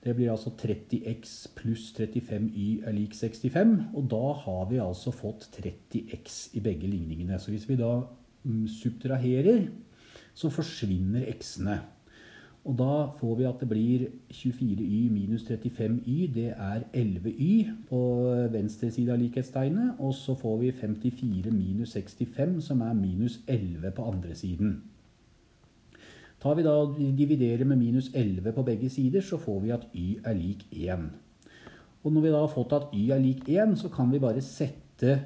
Det 0.04 0.14
blir 0.14 0.30
altså 0.30 0.52
30x 0.54 1.34
pluss 1.58 1.90
35y 1.98 2.86
er 2.86 2.94
lik 2.94 3.14
65. 3.18 3.74
Og 3.94 4.06
da 4.10 4.24
har 4.44 4.68
vi 4.70 4.78
altså 4.82 5.10
fått 5.14 5.48
30x 5.58 6.38
i 6.54 6.62
begge 6.62 6.86
ligningene. 6.86 7.38
Så 7.38 7.50
hvis 7.50 7.68
vi 7.68 7.78
da 7.78 8.04
mm, 8.44 8.66
subtraherer, 8.70 9.66
så 10.38 10.50
forsvinner 10.54 11.26
x-ene. 11.34 11.80
Og 12.68 12.76
da 12.76 13.06
får 13.16 13.34
vi 13.38 13.44
at 13.48 13.62
det 13.62 13.68
blir 13.68 14.02
24y 14.28 15.08
minus 15.08 15.46
35y. 15.48 16.16
Det 16.34 16.50
er 16.52 16.82
11y 16.92 17.70
på 17.88 18.00
venstre 18.52 18.90
side 18.92 19.12
av 19.12 19.22
likhetstegnet. 19.22 19.94
Og 19.98 20.12
så 20.14 20.34
får 20.36 20.56
vi 20.60 20.72
54 20.76 21.50
minus 21.50 21.96
65, 21.96 22.60
som 22.60 22.80
er 22.84 22.92
minus 22.92 23.40
11 23.48 23.90
på 23.96 24.04
andre 24.04 24.34
siden. 24.34 24.82
Tar 26.42 26.54
vi 26.54 26.62
da 26.62 26.74
og 26.84 26.98
dividerer 27.18 27.64
med 27.64 27.80
minus 27.80 28.10
11 28.14 28.52
på 28.52 28.62
begge 28.62 28.90
sider, 28.90 29.20
så 29.20 29.36
får 29.36 29.60
vi 29.60 29.72
at 29.74 29.88
y 29.94 30.18
er 30.24 30.36
lik 30.38 30.66
1. 30.72 31.08
Og 32.04 32.12
når 32.12 32.20
vi 32.20 32.28
da 32.28 32.42
har 32.44 32.52
fått 32.52 32.72
at 32.76 32.92
y 32.94 33.08
er 33.10 33.18
lik 33.18 33.48
1, 33.48 33.78
så 33.80 33.88
kan 33.88 34.12
vi 34.12 34.20
bare 34.22 34.40
sette 34.40 35.22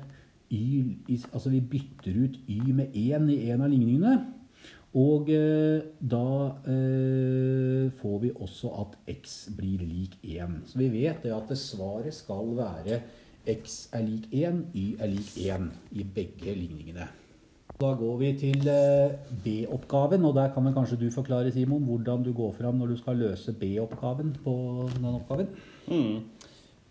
y 0.50 0.96
Altså 1.32 1.50
vi 1.50 1.61
bytter 1.61 2.25
ut 2.25 2.38
y 2.49 2.72
med 2.72 2.87
1 2.94 3.30
i 3.30 3.50
en 3.50 3.61
av 3.61 3.70
ligningene. 3.70 4.41
Og 4.99 5.30
eh, 5.32 5.80
da 6.04 6.26
eh, 6.68 7.88
får 7.96 8.18
vi 8.20 8.30
også 8.34 8.72
at 8.82 8.99
x 9.08 9.46
blir 9.56 9.80
lik 9.88 10.18
1. 10.20 10.58
Så 10.68 10.80
vi 10.82 10.90
vet 10.92 11.25
det 11.25 11.32
at 11.32 11.49
svaret 11.56 12.12
skal 12.12 12.52
være 12.58 13.00
x 13.49 13.87
er 13.96 14.04
lik 14.04 14.26
1, 14.28 14.66
y 14.76 14.92
er 15.00 15.08
lik 15.08 15.32
1 15.40 15.70
i 15.96 16.04
begge 16.04 16.52
ligningene. 16.58 17.08
Da 17.80 17.94
går 17.96 18.18
vi 18.20 18.34
til 18.37 18.68
eh, 18.68 19.16
B-oppgaven, 19.44 20.26
og 20.28 20.37
der 20.37 20.52
kan 20.52 20.68
vel 20.68 20.76
kanskje 20.76 21.00
du 21.00 21.08
forklare, 21.11 21.50
Simon, 21.50 21.88
hvordan 21.88 22.22
du 22.22 22.34
går 22.37 22.52
fram 22.61 22.76
når 22.76 22.92
du 22.92 23.00
skal 23.00 23.16
løse 23.16 23.56
B-oppgaven 23.56 24.37
på 24.44 24.54
den 24.92 25.08
oppgaven? 25.08 25.49
Mm. 25.88 26.20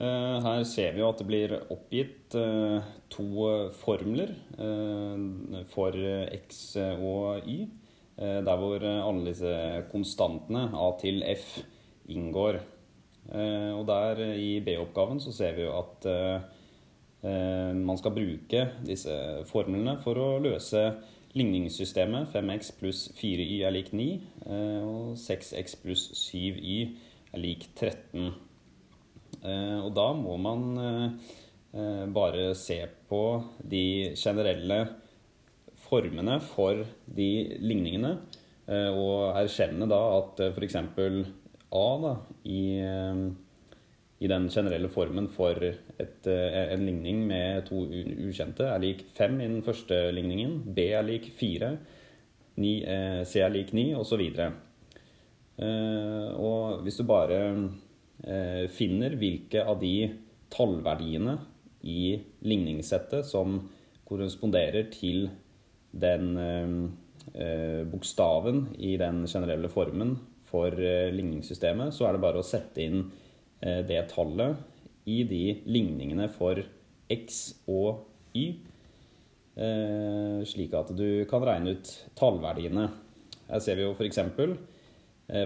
Her 0.01 0.63
ser 0.65 0.95
vi 0.95 1.03
jo 1.03 1.11
at 1.11 1.19
det 1.21 1.27
blir 1.29 1.51
oppgitt 1.69 2.33
to 3.13 3.49
formler 3.77 4.31
for 5.69 5.93
x 6.33 6.63
og 6.97 7.45
y. 7.45 7.67
Eh, 8.21 8.41
der 8.45 8.57
hvor 8.61 8.83
eh, 8.85 9.01
alle 9.01 9.31
disse 9.31 9.51
konstantene 9.89 10.67
A 10.77 10.91
til 11.01 11.23
F 11.25 11.61
inngår. 12.13 12.59
Eh, 13.33 13.71
og 13.73 13.87
der 13.89 14.21
i 14.37 14.59
B-oppgaven 14.61 15.21
så 15.23 15.33
ser 15.33 15.57
vi 15.57 15.65
jo 15.65 15.77
at 15.79 16.11
man 17.21 17.99
skal 17.99 18.15
bruke 18.15 18.61
disse 18.81 19.13
formlene 19.45 19.91
for 20.01 20.17
å 20.17 20.39
løse 20.41 20.79
ligningssystemet 21.37 22.31
5x 22.33 22.71
pluss 22.79 23.01
4y 23.13 23.59
er 23.61 23.75
lik 23.75 23.91
9, 23.93 24.07
og 24.81 25.11
6x 25.21 25.75
pluss 25.83 26.07
7y 26.17 26.79
er 27.29 27.43
lik 27.43 27.67
13. 27.77 28.25
Og 29.85 29.91
da 29.93 30.07
må 30.17 30.39
man 30.41 30.65
bare 32.17 32.55
se 32.57 32.79
på 33.05 33.21
de 33.69 33.85
generelle 34.17 34.81
formene 35.91 36.39
for 36.53 36.85
de 37.05 37.31
ligningene. 37.59 38.15
Eh, 38.71 38.89
og 38.93 39.35
erkjenne 39.35 39.87
da 39.89 40.01
at 40.19 40.41
eh, 40.45 40.53
f.eks. 40.55 40.77
A 41.71 41.87
da, 42.03 42.11
i, 42.43 42.63
eh, 42.83 43.21
i, 44.21 44.29
den 44.29 44.47
generelle 44.53 44.91
formen 44.91 45.29
for 45.31 45.57
et, 45.65 46.27
en 46.27 46.85
ligning 46.85 47.23
med 47.27 47.65
to 47.69 47.85
ukjente 48.27 48.67
er 48.67 48.83
lik 48.83 49.05
5 49.17 49.39
i 49.39 49.49
den 49.49 49.63
første 49.65 50.03
ligningen. 50.15 50.59
B 50.75 50.91
er 50.91 51.07
lik 51.07 51.31
4. 51.37 51.71
9, 52.61 52.73
C 53.25 53.39
er 53.39 53.53
lik 53.53 53.71
9, 53.73 53.85
osv. 53.95 54.21
Og 56.43 56.81
hvis 56.83 56.99
du 56.99 57.05
bare 57.07 57.39
finner 58.75 59.15
hvilke 59.17 59.63
av 59.63 59.79
de 59.81 60.11
tallverdiene 60.51 61.37
i 61.87 62.19
ligningssettet 62.43 63.25
som 63.25 63.55
korresponderer 64.05 64.91
til 64.91 65.29
den 65.91 66.37
eh, 66.37 67.43
eh, 67.43 67.81
bokstaven 67.87 68.67
i 68.79 68.95
den 68.99 69.25
generelle 69.27 69.69
formen 69.71 70.15
for 70.49 70.75
eh, 70.75 71.11
ligningssystemet, 71.13 71.93
så 71.95 72.07
er 72.07 72.15
det 72.15 72.23
bare 72.23 72.41
å 72.41 72.47
sette 72.47 72.83
inn 72.83 73.09
det 73.61 73.99
tallet 74.09 74.57
i 75.05 75.19
de 75.29 75.59
ligningene 75.69 76.25
for 76.33 76.57
x 77.13 77.35
og 77.69 78.07
y, 78.33 78.47
slik 80.49 80.73
at 80.73 80.89
du 80.97 81.27
kan 81.29 81.45
regne 81.45 81.75
ut 81.75 81.91
tallverdiene. 82.17 82.87
Her 83.51 83.61
ser 83.61 83.77
vi 83.77 83.85
jo 83.85 83.91
f.eks. 83.93 84.17
For, 84.33 84.55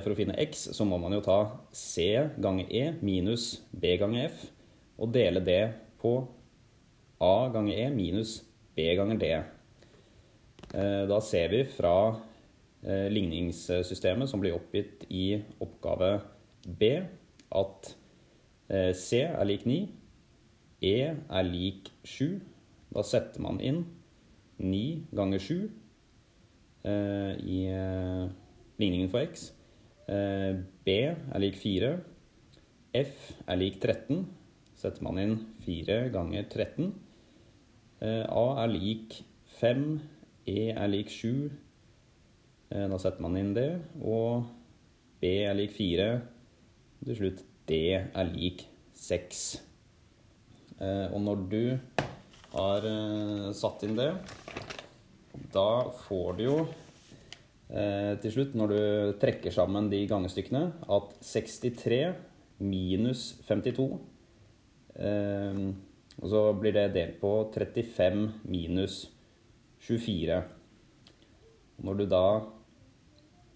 for 0.05 0.13
å 0.13 0.15
finne 0.15 0.37
x, 0.45 0.69
så 0.77 0.87
må 0.87 0.95
man 1.03 1.17
jo 1.17 1.25
ta 1.25 1.41
c 1.75 2.07
ganger 2.39 2.71
e 2.71 2.85
minus 3.03 3.49
b 3.75 3.97
ganger 3.99 4.29
f, 4.29 4.47
og 4.95 5.11
dele 5.11 5.43
det 5.43 5.59
på 5.99 6.15
a 7.19 7.35
ganger 7.51 7.83
e 7.83 7.91
minus 7.99 8.37
b 8.79 8.87
ganger 8.95 9.19
d. 9.19 9.33
Eh, 10.75 11.03
da 11.07 11.21
ser 11.23 11.51
vi 11.53 11.61
fra 11.71 11.95
eh, 12.83 13.07
ligningssystemet 13.13 14.27
som 14.27 14.41
blir 14.43 14.57
oppgitt 14.57 15.05
i 15.07 15.37
oppgave 15.63 16.17
B, 16.65 16.89
at 17.55 17.91
eh, 18.67 18.91
C 18.91 19.21
er 19.23 19.47
lik 19.47 19.63
9, 19.69 19.85
E 20.85 20.97
er 21.15 21.47
lik 21.47 21.93
7. 22.03 22.41
Da 22.91 23.03
setter 23.07 23.41
man 23.41 23.61
inn 23.63 23.85
9 24.59 25.15
ganger 25.15 25.41
7 25.41 25.55
i 26.85 27.59
ligningen 28.77 29.09
for 29.09 29.23
x. 29.25 29.47
B 30.05 30.97
er 31.07 31.41
lik 31.41 31.57
4. 31.57 31.89
F 32.99 33.31
er 33.47 33.57
lik 33.57 33.79
13. 33.81 34.27
Setter 34.77 35.07
man 35.07 35.17
inn 35.23 35.33
4 35.65 35.97
ganger 36.13 36.45
13. 36.51 36.91
A 38.03 38.45
er 38.61 38.69
lik 38.75 39.17
5 39.57 39.87
E 40.45 40.69
er 40.69 40.89
lik 40.91 41.09
7. 41.09 41.49
Eh, 42.69 42.85
da 42.89 42.97
setter 43.01 43.23
man 43.25 43.37
inn 43.39 43.53
det. 43.57 43.69
Og 44.05 44.45
B 45.21 45.31
er 45.45 45.57
lik 45.57 45.73
4. 45.73 46.09
Og 46.99 47.09
til 47.09 47.19
slutt 47.19 47.43
D 47.69 47.79
er 47.97 48.29
lik 48.29 48.67
6. 48.95 49.45
Eh, 50.77 51.07
og 51.09 51.19
når 51.25 51.45
du 51.49 51.63
har 52.53 52.85
eh, 52.91 53.49
satt 53.57 53.87
inn 53.87 53.97
det, 53.97 54.11
da 55.55 55.69
får 56.05 56.35
du 56.39 56.49
jo 56.49 56.57
til 57.65 58.29
slutt, 58.31 58.51
når 58.53 58.71
du 58.71 58.81
trekker 59.19 59.51
sammen 59.51 59.87
de 59.89 59.97
gangestykkene, 60.07 60.61
at 60.85 61.15
63 61.25 61.97
minus 62.61 63.23
52 63.47 63.87
Og 66.21 66.27
så 66.29 66.43
blir 66.61 66.75
det 66.77 66.85
delt 66.93 67.17
på 67.19 67.31
35 67.51 68.21
minus 68.45 68.99
52. 69.09 69.14
24. 69.85 70.41
Når 71.85 71.99
du 71.99 72.05
da 72.09 72.25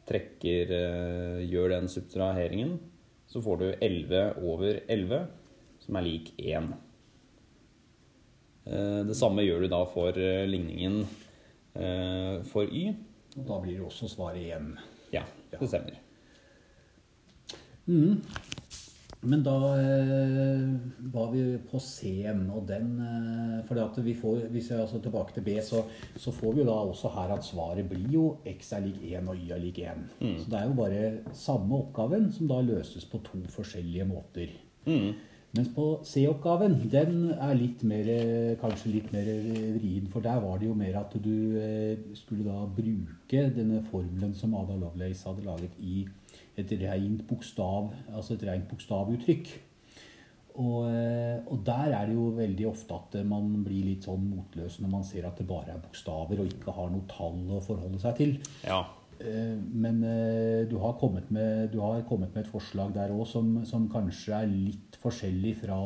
trekker 0.09 0.74
eh, 0.75 1.41
gjør 1.50 1.75
den 1.75 1.89
subtraheringen, 1.91 2.77
så 3.29 3.41
får 3.45 3.62
du 3.62 3.67
11 3.71 4.21
over 4.41 4.81
11, 4.89 5.24
som 5.86 6.00
er 6.00 6.05
lik 6.05 6.31
1. 6.38 6.69
Eh, 8.65 9.01
det 9.09 9.17
samme 9.17 9.45
gjør 9.45 9.65
du 9.65 9.71
da 9.71 9.83
for 9.89 10.17
eh, 10.17 10.45
ligningen 10.50 11.03
for 12.50 12.67
y. 12.75 12.89
Og 13.38 13.43
da 13.48 13.59
blir 13.62 13.77
det 13.77 13.86
også 13.86 14.09
svaret 14.12 14.50
1. 14.57 14.71
Ja, 15.13 15.21
det 15.53 15.69
stemmer. 15.69 16.00
Mm. 17.86 18.17
Men 19.21 19.41
da 19.43 19.53
eh, 19.75 20.61
var 21.11 21.31
vi 21.33 21.41
på 21.67 21.79
C-en, 21.83 22.45
og 22.55 22.63
den 22.69 22.93
eh, 23.03 23.55
For 23.67 24.03
vi 24.05 24.13
får, 24.15 24.45
hvis 24.53 24.69
jeg 24.71 24.79
altså 24.79 25.01
tilbake 25.03 25.35
til 25.35 25.43
B, 25.43 25.57
så, 25.63 25.83
så, 26.15 26.31
får 26.31 26.53
vi 26.53 26.61
jo 26.63 26.69
da 26.69 26.77
også 26.88 27.11
her 27.17 27.33
at 27.35 27.43
svaret 27.43 27.89
blir 27.89 28.07
jo 28.13 28.25
x 28.47 28.71
er 28.77 28.85
lik 28.85 29.01
1 29.11 29.27
og 29.27 29.35
y 29.35 29.51
er 29.51 29.59
lik 29.59 29.81
1. 29.83 30.05
Mm. 30.21 30.38
Så 30.39 30.51
det 30.51 30.59
er 30.59 30.69
jo 30.69 30.77
bare 30.77 31.01
samme 31.35 31.81
oppgaven 31.81 32.29
som 32.31 32.47
da 32.47 32.61
løses 32.63 33.05
på 33.05 33.19
to 33.25 33.41
forskjellige 33.51 34.07
måter. 34.07 34.55
Mm. 34.88 35.11
Mens 35.57 35.69
på 35.73 35.85
C-oppgaven, 36.05 36.75
den 36.91 37.31
er 37.33 37.55
litt 37.57 37.81
mer, 37.83 38.07
kanskje 38.61 38.91
litt 38.93 39.11
mer 39.11 39.25
vrien, 39.79 40.05
for 40.13 40.21
der 40.23 40.39
var 40.43 40.61
det 40.61 40.69
jo 40.69 40.75
mer 40.77 40.99
at 41.01 41.15
du 41.19 41.57
eh, 41.59 41.97
skulle 42.15 42.45
da 42.45 42.63
bruke 42.69 43.47
denne 43.55 43.81
formelen 43.89 44.31
som 44.38 44.53
Ada 44.55 44.77
Lovelace 44.77 45.27
hadde 45.27 45.47
laget 45.49 45.75
i 45.81 46.05
et 46.61 46.75
rent 46.83 47.25
bokstav, 47.29 47.91
altså 48.13 48.35
et 48.35 48.45
rent 48.49 48.69
bokstavuttrykk. 48.69 49.57
Og, 50.59 50.89
eh, 50.91 51.39
og, 51.47 51.59
der 51.65 51.93
er 51.95 52.07
det 52.09 52.15
jo 52.17 52.29
veldig 52.35 52.67
ofte 52.67 52.95
at 52.97 53.19
man 53.27 53.51
blir 53.63 53.85
litt 53.93 54.07
sånn 54.07 54.25
motløs 54.27 54.79
når 54.83 54.91
man 54.91 55.05
ser 55.07 55.27
at 55.29 55.37
det 55.39 55.47
bare 55.47 55.75
er 55.75 55.83
bokstaver 55.83 56.41
og 56.41 56.49
ikke 56.49 56.73
har 56.75 56.89
noe 56.91 57.07
tall 57.11 57.43
å 57.55 57.61
forholde 57.63 58.01
seg 58.01 58.17
til. 58.17 58.33
Ja. 58.65 58.81
Eh, 59.19 59.55
men 59.55 60.01
eh, 60.03 60.65
du 60.67 60.75
har 60.83 60.97
kommet 60.99 61.29
med, 61.31 61.77
har 61.79 62.03
kommet 62.09 62.35
med 62.35 62.43
et 62.43 62.51
forslag 62.51 62.91
der 62.97 63.13
òg 63.15 63.23
som, 63.29 63.61
som, 63.69 63.87
kanskje 63.91 64.41
er 64.41 64.51
litt 64.51 64.99
forskjellig 65.03 65.55
fra 65.63 65.79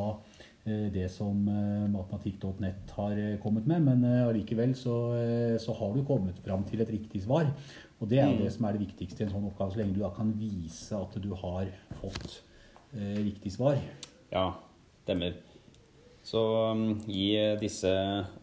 det 0.64 1.10
som 1.12 1.42
matematikk.nett 1.92 2.94
har 2.96 3.18
kommet 3.42 3.66
med, 3.68 3.82
men 3.84 4.06
allikevel 4.22 4.70
så, 4.72 4.94
så, 5.60 5.74
har 5.76 5.90
du 5.92 6.00
kommet 6.08 6.38
fram 6.40 6.62
til 6.64 6.80
et 6.80 6.88
riktig 6.88 7.20
svar. 7.26 7.50
Og 8.02 8.10
det 8.10 8.18
er 8.20 8.28
jo 8.28 8.38
det 8.42 8.50
mm. 8.50 8.54
som 8.56 8.66
er 8.66 8.76
det 8.76 8.84
viktigste 8.84 9.22
i 9.22 9.26
en 9.26 9.32
sånn 9.32 9.48
oppgave, 9.48 9.74
så 9.74 9.80
lenge 9.80 9.96
du 9.96 10.02
da 10.02 10.10
kan 10.14 10.32
vise 10.36 10.98
at 10.98 11.18
du 11.22 11.30
har 11.40 11.70
fått 12.00 12.40
riktig 12.94 13.50
svar. 13.54 13.78
Ja, 14.30 14.46
stemmer. 15.02 15.34
Så 16.24 16.40
um, 16.70 16.84
i 17.10 17.32
disse 17.60 17.90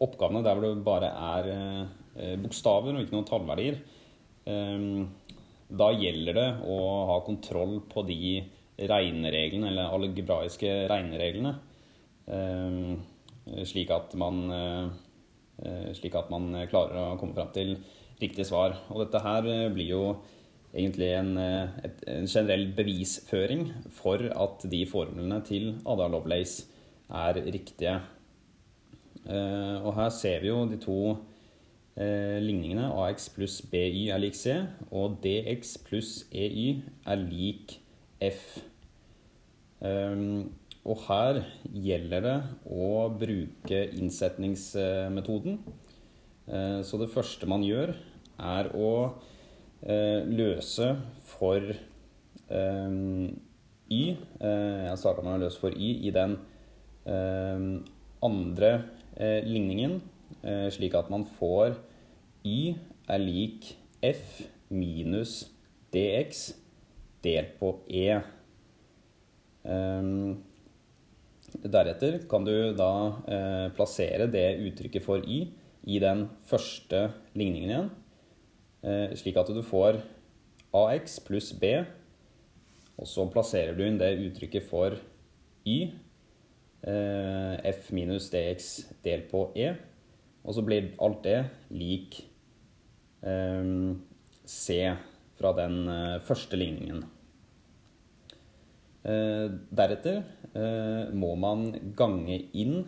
oppgavene 0.03 0.43
der 0.45 0.57
hvor 0.57 0.65
det 0.67 0.85
bare 0.85 1.11
er 1.11 2.35
bokstaver 2.41 2.93
og 2.93 3.05
ikke 3.05 3.15
noen 3.15 3.29
tallverdier, 3.29 3.79
um, 4.45 5.05
da 5.71 5.87
gjelder 5.95 6.35
det 6.35 6.49
å 6.67 6.77
ha 7.09 7.21
kontroll 7.23 7.77
på 7.91 8.03
de 8.07 8.41
regnereglene, 8.91 9.69
eller 9.71 9.95
algebraiske 9.95 10.73
regnereglene, 10.91 11.55
um, 12.27 12.99
slik 13.67 13.93
at 13.95 14.13
man 14.19 14.43
uh, 14.51 14.91
slik 15.95 16.15
at 16.17 16.29
man 16.33 16.53
klarer 16.71 17.13
å 17.13 17.17
komme 17.21 17.37
fram 17.37 17.51
til 17.53 17.75
riktig 18.21 18.47
svar. 18.49 18.77
Og 18.89 19.03
dette 19.05 19.21
her 19.23 19.49
blir 19.73 19.91
jo 19.91 20.03
egentlig 20.71 21.11
en, 21.17 21.35
et, 21.37 22.03
en 22.07 22.27
generell 22.29 22.69
bevisføring 22.77 23.67
for 23.91 24.23
at 24.31 24.63
de 24.71 24.85
formlene 24.87 25.41
til 25.47 25.73
Ada 25.83 26.07
Lovelace 26.07 26.69
er 27.11 27.41
riktige. 27.51 27.99
Uh, 29.25 29.85
og 29.85 29.93
her 29.95 30.09
ser 30.09 30.41
vi 30.41 30.49
jo 30.49 30.63
de 30.65 30.79
to 30.81 30.97
uh, 31.11 32.37
ligningene 32.41 32.87
AX 33.03 33.29
pluss 33.35 33.59
BY 33.61 34.07
er 34.09 34.21
lik 34.23 34.35
C, 34.35 34.55
og 34.89 35.19
DX 35.23 35.75
pluss 35.85 36.25
EY 36.31 36.81
er 37.05 37.21
lik 37.21 37.77
F. 38.21 38.57
Um, 39.81 40.51
og 40.81 40.97
her 41.05 41.43
gjelder 41.69 42.25
det 42.25 42.37
å 42.65 43.05
bruke 43.13 43.83
innsetningsmetoden. 43.93 45.59
Uh, 46.51 46.81
så 46.83 46.99
det 46.99 47.11
første 47.13 47.47
man 47.49 47.63
gjør, 47.65 47.95
er 48.41 48.71
å 48.75 48.91
uh, 49.11 50.21
løse 50.27 50.93
for 51.31 51.71
i 51.71 53.31
Y. 53.91 54.01
Uh, 54.39 54.87
jeg 54.87 54.99
starta 54.99 55.23
med 55.23 55.37
å 55.37 55.43
løse 55.45 55.59
for 55.59 55.75
Y 55.75 55.93
i 56.07 56.11
den 56.15 56.37
andre 58.21 58.71
ligningen 59.41 59.95
Eh, 60.41 60.67
slik 60.73 60.95
at 60.97 61.09
man 61.13 61.25
får 61.37 61.75
y 62.47 62.73
er 63.11 63.21
lik 63.21 63.73
f 64.01 64.41
minus 64.73 65.43
dx 65.93 66.47
delt 67.21 67.57
på 67.59 67.75
e. 67.85 68.07
Deretter 71.61 72.21
kan 72.31 72.47
du 72.47 72.55
da 72.73 72.93
eh, 73.27 73.67
plassere 73.75 74.25
det 74.31 74.47
uttrykket 74.65 75.05
for 75.05 75.21
y 75.21 75.43
i 75.87 75.99
den 76.01 76.27
første 76.47 77.07
ligningen 77.37 77.69
igjen, 77.69 77.89
eh, 78.83 79.15
slik 79.17 79.39
at 79.41 79.49
du 79.53 79.61
får 79.65 80.01
ax 80.73 81.19
pluss 81.25 81.51
b, 81.57 81.73
og 82.97 83.09
så 83.09 83.25
plasserer 83.33 83.73
du 83.77 83.83
inn 83.85 83.99
det 83.99 84.13
uttrykket 84.21 84.67
for 84.67 84.97
y, 85.65 85.79
f 86.81 87.91
minus 87.93 88.31
dx 88.33 88.69
delt 89.05 89.27
på 89.29 89.43
e, 89.53 89.67
og 90.41 90.55
så 90.57 90.63
blir 90.65 90.93
alt 91.01 91.19
det 91.25 91.39
lik 91.77 92.17
eh, 93.21 93.73
C 94.45 94.77
fra 95.37 95.51
den 95.57 95.87
eh, 95.89 96.21
første 96.25 96.57
ligningen. 96.59 97.03
Eh, 99.01 99.47
deretter 99.73 100.21
eh, 100.53 101.13
må 101.17 101.33
man 101.39 101.71
gange 101.97 102.37
inn 102.53 102.81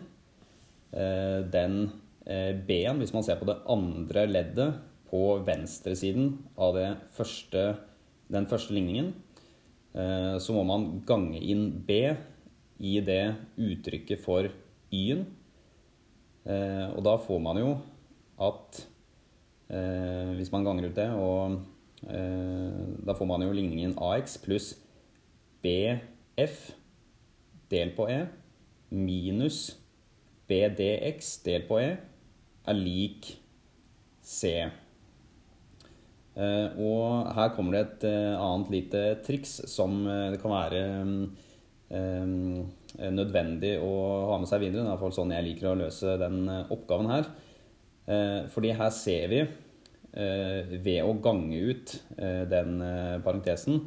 eh, 0.94 1.40
den 1.50 1.78
eh, 1.88 2.00
B-en, 2.24 3.00
hvis 3.02 3.12
man 3.12 3.24
ser 3.26 3.36
på 3.36 3.44
det 3.48 3.58
andre 3.68 4.22
leddet 4.24 4.78
på 5.10 5.22
venstresiden 5.44 6.30
av 6.56 6.78
første, 7.12 7.64
den 8.32 8.46
første 8.48 8.72
ligningen. 8.72 9.10
så 9.92 10.56
må 10.56 10.62
man 10.64 11.02
gange 11.04 11.36
inn 11.36 11.66
B 11.84 11.98
i 12.80 12.94
det 13.04 13.34
uttrykket 13.60 14.24
for 14.24 14.48
Y-en 14.88 15.26
Eh, 16.44 16.88
og 16.92 17.00
da 17.06 17.14
får 17.24 17.38
man 17.40 17.56
jo 17.56 17.70
at 18.44 18.80
eh, 19.72 20.32
Hvis 20.36 20.50
man 20.52 20.64
ganger 20.66 20.90
ut 20.90 20.96
det, 20.98 21.06
og 21.16 21.54
eh, 22.04 22.82
da 23.06 23.14
får 23.16 23.28
man 23.30 23.46
jo 23.46 23.54
ligningen 23.56 23.96
AX 23.96 24.36
pluss 24.42 24.74
BF 25.64 26.58
delt 27.72 27.96
på 27.96 28.08
E 28.12 28.26
minus 28.92 29.78
BDX 30.48 31.38
delt 31.46 31.64
på 31.70 31.80
E 31.80 31.94
er 32.66 32.78
lik 32.78 33.34
C. 34.24 34.54
Og 36.34 37.28
her 37.36 37.50
kommer 37.54 37.76
det 37.76 37.82
et 37.84 38.06
annet 38.10 38.70
lite 38.72 39.02
triks 39.22 39.52
som 39.70 40.00
det 40.02 40.40
kan 40.42 40.50
være 40.50 40.80
Eh, 42.94 43.10
nødvendig 43.10 43.74
å 43.82 43.92
ha 44.30 44.38
med 44.38 44.48
seg 44.50 44.62
videre. 44.62 44.82
Det 44.82 44.86
er 44.86 44.92
iallfall 44.92 45.14
sånn 45.16 45.34
jeg 45.34 45.46
liker 45.48 45.72
å 45.72 45.78
løse 45.82 46.14
den 46.20 46.44
eh, 46.50 46.72
oppgaven 46.74 47.10
her. 47.10 47.30
Eh, 48.06 48.40
fordi 48.54 48.74
her 48.78 48.92
ser 48.94 49.30
vi 49.32 49.44
ved 50.14 51.00
å 51.02 51.16
gange 51.18 51.58
ut 51.58 51.92
den 52.46 52.76
parentesen 53.24 53.80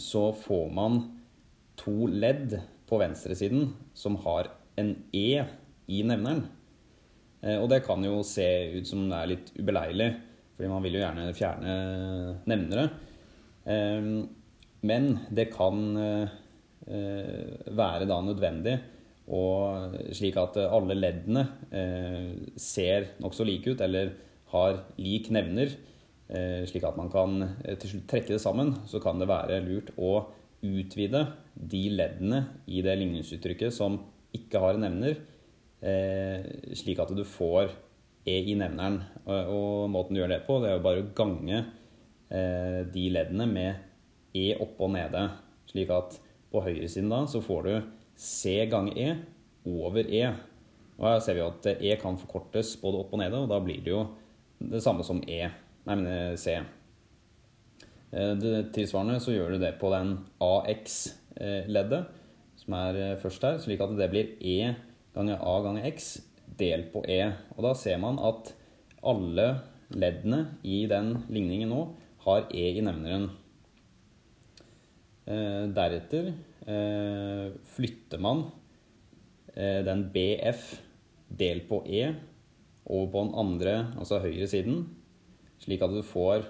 så 0.00 0.22
får 0.40 0.70
man 0.72 0.96
to 1.76 2.06
ledd 2.08 2.54
på 2.88 3.02
venstresiden 3.02 3.66
som 3.92 4.16
har 4.24 4.48
en 4.80 4.94
E 5.12 5.44
i 5.88 6.02
nevneren. 6.06 6.44
Og 7.60 7.66
det 7.68 7.82
kan 7.84 8.00
jo 8.00 8.22
se 8.24 8.46
ut 8.78 8.88
som 8.88 9.02
det 9.10 9.16
er 9.18 9.28
litt 9.28 9.50
ubeleilig, 9.58 10.06
fordi 10.56 10.70
man 10.70 10.84
vil 10.86 10.96
jo 10.96 11.02
gjerne 11.02 11.34
fjerne 11.36 11.74
nevnere. 12.48 12.86
Men 14.84 15.08
det 15.32 15.50
kan 15.52 15.80
eh, 16.00 16.34
være 17.72 18.08
da 18.08 18.20
nødvendig 18.24 18.78
og 19.32 19.96
slik 20.12 20.36
at 20.36 20.58
alle 20.66 20.96
leddene 20.98 21.46
eh, 21.72 22.32
ser 22.60 23.14
nokså 23.24 23.46
like 23.48 23.72
ut, 23.72 23.80
eller 23.80 24.12
har 24.52 24.82
lik 25.00 25.30
nevner, 25.32 25.72
eh, 26.28 26.64
slik 26.68 26.84
at 26.84 26.98
man 27.00 27.08
kan 27.12 27.38
til 27.80 27.94
slutt 27.94 28.08
trekke 28.10 28.34
det 28.34 28.42
sammen, 28.42 28.74
så 28.84 29.00
kan 29.00 29.20
det 29.20 29.30
være 29.30 29.62
lurt 29.64 29.94
å 29.96 30.26
utvide 30.64 31.24
de 31.54 31.82
leddene 31.92 32.44
i 32.68 32.84
det 32.84 32.98
ligningsuttrykket 33.00 33.72
som 33.72 33.96
ikke 34.36 34.60
har 34.60 34.76
en 34.76 34.84
nevner, 34.84 35.16
slik 35.84 37.00
at 37.02 37.10
du 37.12 37.24
får 37.28 37.72
E 38.24 38.38
i 38.40 38.54
nevneren. 38.56 39.02
Og 39.28 39.90
måten 39.92 40.16
du 40.16 40.22
gjør 40.22 40.30
det 40.32 40.44
på, 40.46 40.56
det 40.62 40.70
er 40.70 40.78
jo 40.78 40.84
bare 40.86 41.02
å 41.02 41.10
gange 41.16 41.58
de 42.94 43.02
leddene 43.12 43.46
med 43.50 43.82
E 44.32 44.46
oppe 44.56 44.86
og 44.86 44.94
nede. 44.94 45.26
Slik 45.68 45.92
at 45.92 46.16
på 46.54 46.62
høyresiden 46.64 47.12
da 47.12 47.20
så 47.28 47.42
får 47.44 47.68
du 47.68 47.74
C 48.16 48.56
ganger 48.70 48.96
E 48.96 49.08
over 49.66 50.06
E. 50.06 50.24
Og 50.98 51.08
her 51.08 51.20
ser 51.24 51.38
vi 51.38 51.44
at 51.44 51.68
E 51.74 51.96
kan 52.00 52.18
forkortes 52.20 52.76
både 52.82 53.02
opp 53.02 53.14
og 53.14 53.20
nede, 53.22 53.40
og 53.40 53.50
da 53.50 53.58
blir 53.62 53.82
det 53.82 53.92
jo 53.92 54.04
det 54.62 54.82
samme 54.84 55.04
som 55.06 55.22
E. 55.26 55.42
Nei, 55.84 55.96
men 55.96 56.06
eh, 56.08 56.36
C. 56.40 56.56
Eh, 58.14 58.32
det 58.40 58.70
tilsvarende 58.76 59.18
så 59.22 59.34
gjør 59.34 59.54
du 59.54 59.64
det 59.64 59.74
på 59.80 59.90
den 59.92 60.16
AX-leddet, 60.44 62.12
som 62.62 62.76
er 62.78 63.00
eh, 63.02 63.16
først 63.20 63.46
her, 63.48 63.58
slik 63.62 63.82
at 63.84 63.96
det 63.98 64.10
blir 64.12 64.36
E 64.40 64.74
ganger 65.14 65.40
A 65.40 65.54
ganger 65.64 65.86
X 65.92 66.16
delt 66.58 66.90
på 66.92 67.04
E. 67.08 67.20
Og 67.56 67.64
da 67.66 67.74
ser 67.78 68.00
man 68.02 68.18
at 68.22 68.52
alle 69.04 69.48
leddene 69.94 70.40
i 70.66 70.84
den 70.90 71.14
ligningen 71.32 71.72
nå 71.72 71.80
har 72.24 72.48
E 72.54 72.66
i 72.78 72.84
nevneren. 72.84 73.28
Eh, 75.24 75.64
deretter 75.72 76.32
eh, 76.68 77.46
flytter 77.76 78.20
man 78.20 78.44
eh, 79.54 79.80
den 79.86 80.08
BF 80.12 80.74
delt 81.32 81.68
på 81.70 81.80
E 81.86 82.10
over 82.84 83.08
på 83.12 83.22
den 83.24 83.34
andre, 83.40 83.74
altså 83.96 84.20
høyre 84.20 84.46
siden, 84.50 84.82
slik 85.62 85.80
at 85.84 85.94
du 85.94 86.02
får 86.04 86.44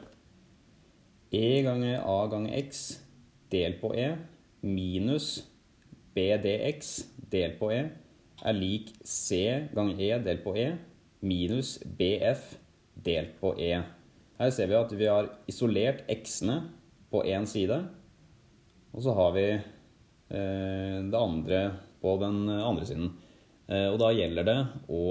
E 1.34 1.62
ganger 1.62 2.02
A 2.02 2.24
ganger 2.30 2.56
X 2.64 2.86
delt 3.54 3.78
på 3.82 3.92
E 3.94 4.08
minus 4.66 5.44
BDX 6.14 6.96
delt 7.30 7.60
på 7.60 7.70
E 7.74 7.84
er 8.44 8.56
lik 8.56 8.92
C 9.04 9.40
ganger 9.74 10.00
E 10.04 10.22
delt 10.24 10.44
på 10.44 10.54
E 10.60 10.70
minus 11.24 11.78
BF 11.84 12.54
delt 13.04 13.36
på 13.40 13.54
E. 13.58 13.74
Her 14.38 14.50
ser 14.52 14.68
vi 14.68 14.78
at 14.78 14.92
vi 14.92 15.08
har 15.08 15.30
isolert 15.50 16.04
X-ene 16.10 16.58
på 17.10 17.22
én 17.24 17.46
side 17.48 17.78
og 18.94 19.02
så 19.02 19.14
har 19.18 19.32
vi 19.34 19.46
eh, 19.50 20.98
det 21.10 21.18
andre 21.18 21.60
på 22.02 22.14
den 22.22 22.46
andre 22.50 22.86
siden. 22.86 23.10
Eh, 23.66 23.88
og 23.90 23.98
da 24.02 24.12
gjelder 24.14 24.46
det 24.46 24.58
å 24.92 25.04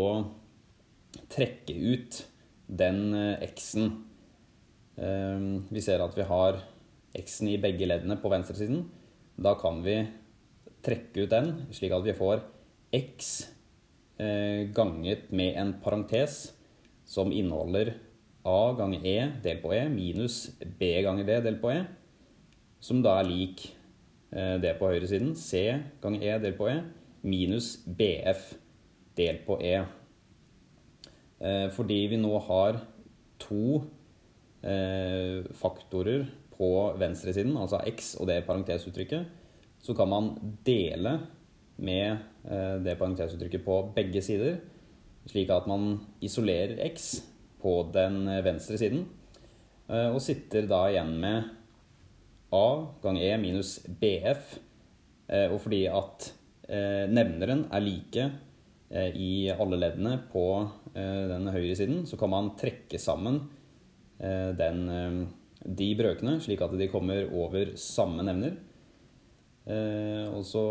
trekke 1.33 1.75
ut 1.75 2.21
den 2.67 3.05
eh, 3.17 3.47
X-en. 3.51 3.91
Vi 4.93 5.81
ser 5.81 6.03
at 6.05 6.13
vi 6.13 6.25
har 6.29 6.59
X-en 7.17 7.47
i 7.49 7.57
begge 7.57 7.87
leddene 7.89 8.19
på 8.21 8.29
venstresiden. 8.29 8.83
Da 9.41 9.55
kan 9.57 9.79
vi 9.81 9.97
trekke 10.85 11.25
ut 11.25 11.31
den, 11.31 11.47
slik 11.73 11.95
at 11.97 12.05
vi 12.05 12.13
får 12.13 12.43
x 12.93 13.47
eh, 14.21 14.69
ganget 14.73 15.31
med 15.31 15.57
en 15.57 15.73
parentes 15.81 16.53
som 17.05 17.31
inneholder 17.33 17.95
a 18.43 18.73
ganger 18.77 19.05
e 19.07 19.17
delt 19.43 19.63
på 19.63 19.71
e 19.73 19.81
minus 19.89 20.51
b 20.79 20.89
ganger 21.05 21.25
d 21.27 21.39
delt 21.45 21.61
på 21.61 21.71
e, 21.71 21.79
som 22.83 23.01
da 23.03 23.17
er 23.21 23.29
lik 23.29 23.65
eh, 24.35 24.57
det 24.61 24.75
på 24.79 24.91
høyresiden, 24.91 25.33
c 25.39 25.63
ganger 26.03 26.27
e 26.27 26.37
delt 26.43 26.59
på 26.59 26.67
e, 26.69 26.77
minus 27.23 27.77
bf 27.87 28.53
delt 29.17 29.45
på 29.47 29.57
e. 29.63 29.75
Eh, 31.39 31.67
fordi 31.71 31.99
vi 32.11 32.21
nå 32.21 32.37
har 32.49 32.81
to 33.39 33.83
faktorer 35.59 36.21
på 36.55 36.67
venstresiden, 36.95 37.57
altså 37.59 37.81
x 37.83 38.13
og 38.15 38.29
det 38.29 38.45
parentesuttrykket, 38.47 39.25
så 39.83 39.91
kan 39.97 40.07
man 40.07 40.29
dele 40.63 41.17
med 41.81 42.17
eh, 42.49 42.77
det 42.83 42.97
parentesuttrykket 42.99 43.65
på 43.65 43.79
begge 43.95 44.21
sider, 44.25 44.59
slik 45.29 45.51
at 45.53 45.67
man 45.69 45.97
isolerer 46.23 46.77
x 46.89 47.23
på 47.63 47.77
den 47.95 48.25
venstre 48.43 48.75
siden, 48.79 49.05
og 49.87 50.17
sitter 50.23 50.65
da 50.67 50.81
igjen 50.89 51.13
med 51.19 51.45
a 52.55 52.67
gang 53.03 53.19
e 53.21 53.29
minus 53.39 53.77
bf, 53.87 54.57
og 55.51 55.55
fordi 55.63 55.79
at 55.87 56.27
nevneren 57.11 57.65
er 57.71 57.83
like 57.83 58.25
i 59.15 59.31
alle 59.53 59.79
leddene 59.79 60.17
på 60.31 60.43
den 60.95 61.51
høyre 61.55 61.77
siden, 61.79 62.03
så 62.09 62.19
kan 62.19 62.33
man 62.33 62.51
trekke 62.59 62.99
sammen 62.99 63.39
den 64.19 64.83
de 65.63 65.89
brøkene, 65.97 66.37
slik 66.43 66.61
at 66.63 66.75
de 66.79 66.89
kommer 66.91 67.27
over 67.31 67.73
samme 67.79 68.23
nevner. 68.25 68.57
Eh, 69.63 70.27
og 70.27 70.43
så 70.47 70.63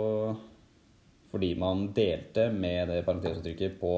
fordi 1.33 1.55
man 1.59 1.89
delte 1.97 2.51
med 2.53 2.93
det 2.93 3.03
parentesuttrykket 3.07 3.79
på 3.81 3.93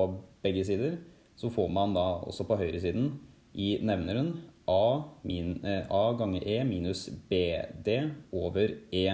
begge 0.44 0.64
sider, 0.66 0.98
så 1.36 1.50
får 1.50 1.70
man 1.74 1.94
da 1.96 2.06
også 2.22 2.46
på 2.46 2.58
høyresiden 2.60 3.10
i 3.58 3.74
nevneren 3.82 4.36
A, 4.70 5.02
min, 5.22 5.58
eh, 5.64 5.84
A 5.90 6.12
ganger 6.16 6.46
E 6.48 6.64
minus 6.64 7.08
BD 7.28 8.10
over 8.32 8.70
E. 8.90 9.06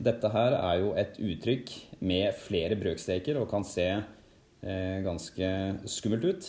Dette 0.00 0.30
her 0.32 0.56
er 0.56 0.78
jo 0.80 0.94
et 0.98 1.18
uttrykk 1.20 1.72
med 2.00 2.32
flere 2.38 2.78
brøkstreker 2.80 3.38
og 3.40 3.50
kan 3.50 3.66
se 3.66 3.88
eh, 3.92 4.98
ganske 5.04 5.50
skummelt 5.90 6.24
ut. 6.24 6.48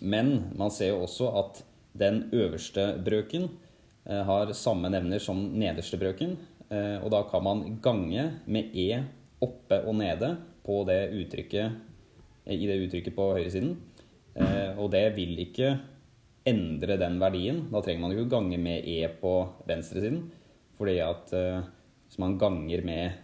Men 0.00 0.52
man 0.58 0.70
ser 0.74 0.92
jo 0.92 1.02
også 1.06 1.30
at 1.40 1.62
den 1.98 2.26
øverste 2.32 2.90
brøken 3.04 3.48
eh, 4.04 4.22
har 4.28 4.52
samme 4.52 4.90
nevner 4.92 5.22
som 5.22 5.40
nederste 5.58 5.98
brøken, 6.00 6.36
eh, 6.68 6.98
og 7.00 7.10
da 7.14 7.24
kan 7.30 7.44
man 7.46 7.64
gange 7.82 8.28
med 8.46 8.76
e 8.76 9.02
oppe 9.44 9.80
og 9.84 9.96
nede 9.98 10.32
på 10.66 10.80
det 10.88 11.00
uttrykket, 11.18 11.78
eh, 12.46 12.56
i 12.56 12.66
det 12.66 12.80
uttrykket 12.86 13.16
på 13.16 13.32
høyresiden. 13.36 13.76
Og 14.78 14.92
det 14.92 15.16
vil 15.16 15.32
ikke 15.42 15.72
endre 16.46 16.94
den 17.00 17.16
verdien. 17.18 17.56
Da 17.72 17.80
trenger 17.82 18.04
man 18.04 18.12
ikke 18.14 18.28
gange 18.30 18.58
med 18.62 18.86
e 18.86 19.00
på 19.18 19.32
venstresiden, 19.66 20.20
fordi 20.78 21.00
at 21.02 21.32
hvis 21.32 22.20
man 22.22 22.36
ganger 22.38 22.84
med 22.86 23.16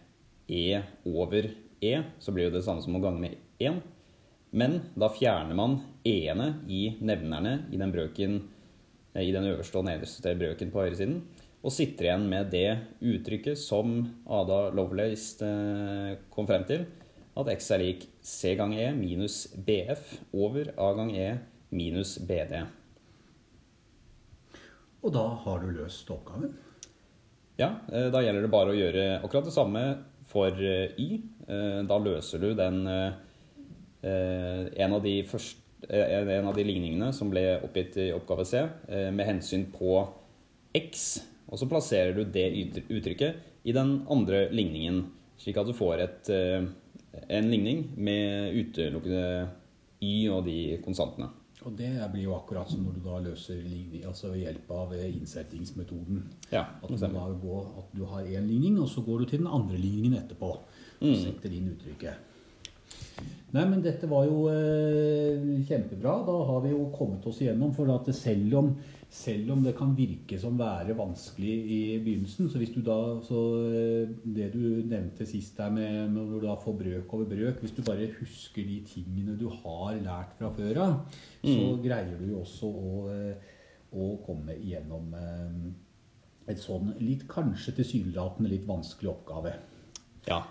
e 0.51 0.83
over 1.07 1.47
e, 1.81 2.03
så 2.19 2.33
blir 2.33 2.51
det 2.51 2.59
det 2.59 2.65
samme 2.67 2.83
som 2.83 2.97
å 2.99 3.03
gange 3.05 3.23
med 3.23 3.37
1. 3.63 3.79
Men 4.55 4.79
da 4.99 5.11
fjerner 5.11 5.57
man 5.59 5.79
e-ene 6.07 6.51
i 6.71 6.83
nevnerne 7.03 7.65
i 7.73 7.81
den 7.81 7.95
brøken 7.95 8.41
i 9.15 9.31
den 9.35 9.47
øverste 9.47 9.79
og 9.79 9.87
nederste 9.87 10.35
brøken 10.39 10.73
på 10.75 10.83
høyresiden. 10.83 11.21
Og 11.65 11.73
sitter 11.73 12.11
igjen 12.11 12.27
med 12.29 12.51
det 12.53 12.69
uttrykket 13.01 13.57
som 13.57 13.97
Ada 14.29 14.69
Lovelace 14.77 15.47
eh, 15.47 16.19
kom 16.33 16.49
frem 16.49 16.67
til, 16.69 16.85
at 17.35 17.51
x 17.55 17.71
er 17.73 17.81
lik 17.81 18.05
c 18.23 18.53
gang 18.59 18.75
e 18.77 18.91
minus 18.95 19.47
bf 19.57 20.13
over 20.37 20.75
a 20.77 20.91
gang 20.99 21.15
e 21.17 21.31
minus 21.75 22.19
bd. 22.21 22.67
Og 25.05 25.17
da 25.17 25.25
har 25.47 25.65
du 25.65 25.73
løst 25.73 26.13
oppgaven? 26.13 26.53
Ja, 27.57 27.73
eh, 27.89 28.11
da 28.13 28.21
gjelder 28.21 28.45
det 28.45 28.53
bare 28.53 28.75
å 28.75 28.79
gjøre 28.79 29.09
akkurat 29.23 29.49
det 29.49 29.57
samme 29.57 29.87
for 30.29 30.53
eh, 30.61 30.93
y. 31.01 31.25
Da 31.45 31.97
løser 32.01 32.41
du 32.41 32.55
den 32.57 32.87
en 34.05 34.95
av 34.97 35.03
de 35.05 35.19
første 35.29 35.61
en 35.85 36.47
av 36.49 36.57
de 36.57 36.65
ligningene 36.65 37.11
som 37.13 37.29
ble 37.29 37.43
oppgitt 37.67 37.99
i 38.01 38.07
oppgave 38.17 38.47
C, 38.49 38.63
med 39.13 39.27
hensyn 39.29 39.67
på 39.75 39.99
x. 40.73 41.03
Og 41.55 41.61
så 41.61 41.69
plasserer 41.71 42.17
du 42.17 42.25
det 42.35 42.49
uttrykket 42.91 43.63
i 43.63 43.73
den 43.75 44.01
andre 44.11 44.49
ligningen, 44.51 45.05
slik 45.39 45.61
at 45.61 45.69
du 45.71 45.77
får 45.77 46.03
et, 46.03 46.31
eh, 46.35 46.67
en 47.31 47.51
ligning 47.51 47.87
med 47.95 48.57
utelukkende 48.59 49.51
y 50.03 50.27
og 50.29 50.45
de 50.49 50.81
konstantene. 50.83 51.31
Og 51.65 51.73
det 51.79 51.95
blir 52.13 52.27
jo 52.27 52.35
akkurat 52.37 52.69
som 52.69 52.83
når 52.85 52.99
du 52.99 53.07
da 53.07 53.21
løser 53.25 53.63
altså 54.05 54.35
ved 54.35 54.43
hjelp 54.43 54.73
av 54.75 54.93
innsettingsmetoden. 54.99 56.25
Ja, 56.51 56.67
at, 56.83 56.91
du 56.91 57.39
går, 57.47 57.71
at 57.79 57.95
du 57.97 58.05
har 58.05 58.27
én 58.27 58.51
ligning, 58.51 58.81
og 58.83 58.89
så 58.89 59.01
går 59.01 59.23
du 59.23 59.25
til 59.31 59.39
den 59.39 59.49
andre 59.49 59.79
ligningen 59.79 60.19
etterpå. 60.19 60.51
Og 61.01 61.09
mm. 61.09 61.15
setter 61.23 61.55
inn 61.55 61.71
uttrykket. 61.73 62.33
Nei, 63.55 63.65
men 63.71 63.81
dette 63.81 64.11
var 64.11 64.27
jo 64.27 64.49
eh, 64.51 65.34
kjempebra. 65.75 66.15
Da 66.27 66.35
har 66.49 66.61
vi 66.65 66.73
jo 66.73 66.89
kommet 66.95 67.27
oss 67.29 67.41
igjennom. 67.43 67.73
For 67.77 67.91
at 67.95 68.09
selv 68.17 68.57
om, 68.61 68.71
selv 69.13 69.53
om 69.55 69.65
det 69.65 69.75
kan 69.79 69.95
virke 69.97 70.39
som 70.41 70.59
være 70.59 70.97
vanskelig 70.99 71.55
i 71.77 71.81
begynnelsen, 72.05 72.49
så 72.51 72.61
hvis 72.63 72.73
du 72.75 72.81
da 72.87 72.99
så 73.27 73.43
eh, 73.69 74.15
Det 74.25 74.51
du 74.55 74.83
nevnte 74.89 75.27
sist 75.29 75.59
der 75.59 75.71
med, 75.71 76.09
med 76.09 76.23
når 76.23 76.41
du 76.41 76.47
da 76.47 76.57
får 76.61 76.79
brøk 76.81 77.15
over 77.15 77.29
brøk 77.31 77.61
Hvis 77.63 77.77
du 77.77 77.83
bare 77.83 78.11
husker 78.19 78.65
de 78.65 78.81
tingene 78.89 79.39
du 79.39 79.49
har 79.49 79.99
lært 80.01 80.35
fra 80.39 80.51
før 80.55 80.83
av, 80.87 80.97
mm. 81.43 81.51
så 81.51 81.77
greier 81.85 82.19
du 82.19 82.31
jo 82.33 82.43
også 82.43 82.71
å, 82.71 82.95
eh, 83.13 83.53
å 83.95 84.15
komme 84.27 84.57
igjennom 84.57 85.15
eh, 85.19 85.61
et 86.51 86.61
sånn 86.61 86.93
litt 87.01 87.25
kanskje 87.31 87.79
tilsynelatende 87.79 88.53
litt 88.53 88.67
vanskelig 88.69 89.15
oppgave. 89.15 89.55
Ja. 90.29 90.43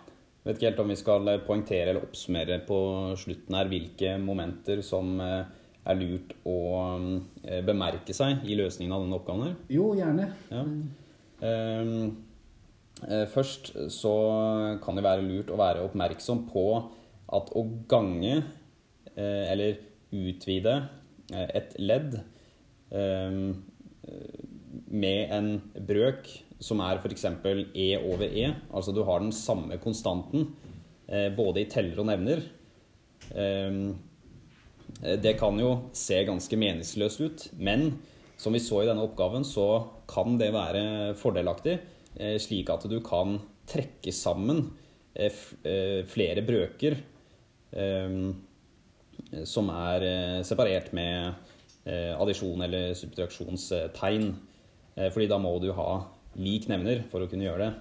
Vet 0.44 0.58
ikke 0.58 0.68
helt 0.68 0.82
om 0.84 0.92
vi 0.92 1.00
skal 1.00 1.30
poengtere 1.48 1.94
eller 1.94 2.04
oppsummere 2.04 2.58
på 2.68 2.78
slutten 3.20 3.56
her 3.56 3.70
hvilke 3.72 4.18
momenter 4.20 4.82
som 4.84 5.16
eh, 5.24 5.46
er 5.88 6.00
lurt 6.00 6.34
å 6.48 6.58
eh, 7.46 7.62
bemerke 7.64 8.16
seg 8.16 8.44
i 8.44 8.58
løsningen 8.60 8.92
av 8.92 9.06
denne 9.06 9.20
oppgaven 9.20 9.46
her. 9.48 9.54
Jo, 9.72 9.94
gjerne. 9.96 10.28
Ja. 10.52 10.66
Ehm, 11.48 11.94
eh, 13.08 13.24
først 13.32 13.72
så 13.96 14.14
kan 14.84 15.00
det 15.00 15.06
være 15.08 15.24
lurt 15.24 15.54
å 15.54 15.60
være 15.60 15.88
oppmerksom 15.88 16.44
på 16.52 16.68
at 17.34 17.56
å 17.56 17.64
gange 17.90 18.44
eller 19.14 19.78
utvide 20.10 20.72
et 21.30 21.76
ledd 21.78 22.16
ehm, 22.98 23.52
med 24.94 25.32
en 25.34 25.54
brøk 25.88 26.30
som 26.64 26.82
er 26.86 27.02
f.eks. 27.02 27.26
E 27.74 27.90
over 28.00 28.28
E. 28.30 28.48
Altså 28.72 28.94
du 28.96 29.04
har 29.08 29.24
den 29.24 29.34
samme 29.36 29.80
konstanten 29.84 30.52
eh, 31.08 31.30
både 31.36 31.64
i 31.64 31.70
teller 31.72 32.00
og 32.04 32.08
nevner. 32.12 32.44
Ehm, 33.36 33.96
eh, 35.02 35.18
det 35.20 35.36
kan 35.40 35.58
jo 35.60 35.90
se 35.98 36.22
ganske 36.28 36.60
meningsløst 36.60 37.24
ut, 37.24 37.48
men 37.58 37.90
som 38.38 38.56
vi 38.56 38.62
så 38.64 38.84
i 38.84 38.88
denne 38.90 39.04
oppgaven, 39.06 39.46
så 39.48 39.86
kan 40.10 40.38
det 40.40 40.54
være 40.56 41.14
fordelaktig, 41.20 41.78
eh, 42.18 42.38
slik 42.42 42.72
at 42.74 42.88
du 42.90 43.00
kan 43.06 43.40
trekke 43.70 44.12
sammen 44.12 44.70
flere 45.14 46.42
brøker 46.42 46.96
ehm, 47.78 48.32
som 49.46 49.68
er 49.70 50.42
separert 50.42 50.88
med 50.98 51.36
addisjon 51.86 52.64
eller 52.66 52.96
subtraksjonstegn. 52.98 54.32
Fordi 54.94 55.26
da 55.26 55.40
må 55.42 55.56
du 55.58 55.72
ha 55.74 55.90
lik 56.38 56.68
nevner 56.70 57.04
for 57.10 57.24
å 57.24 57.30
kunne 57.30 57.48
gjøre 57.48 57.66
det. 57.66 57.74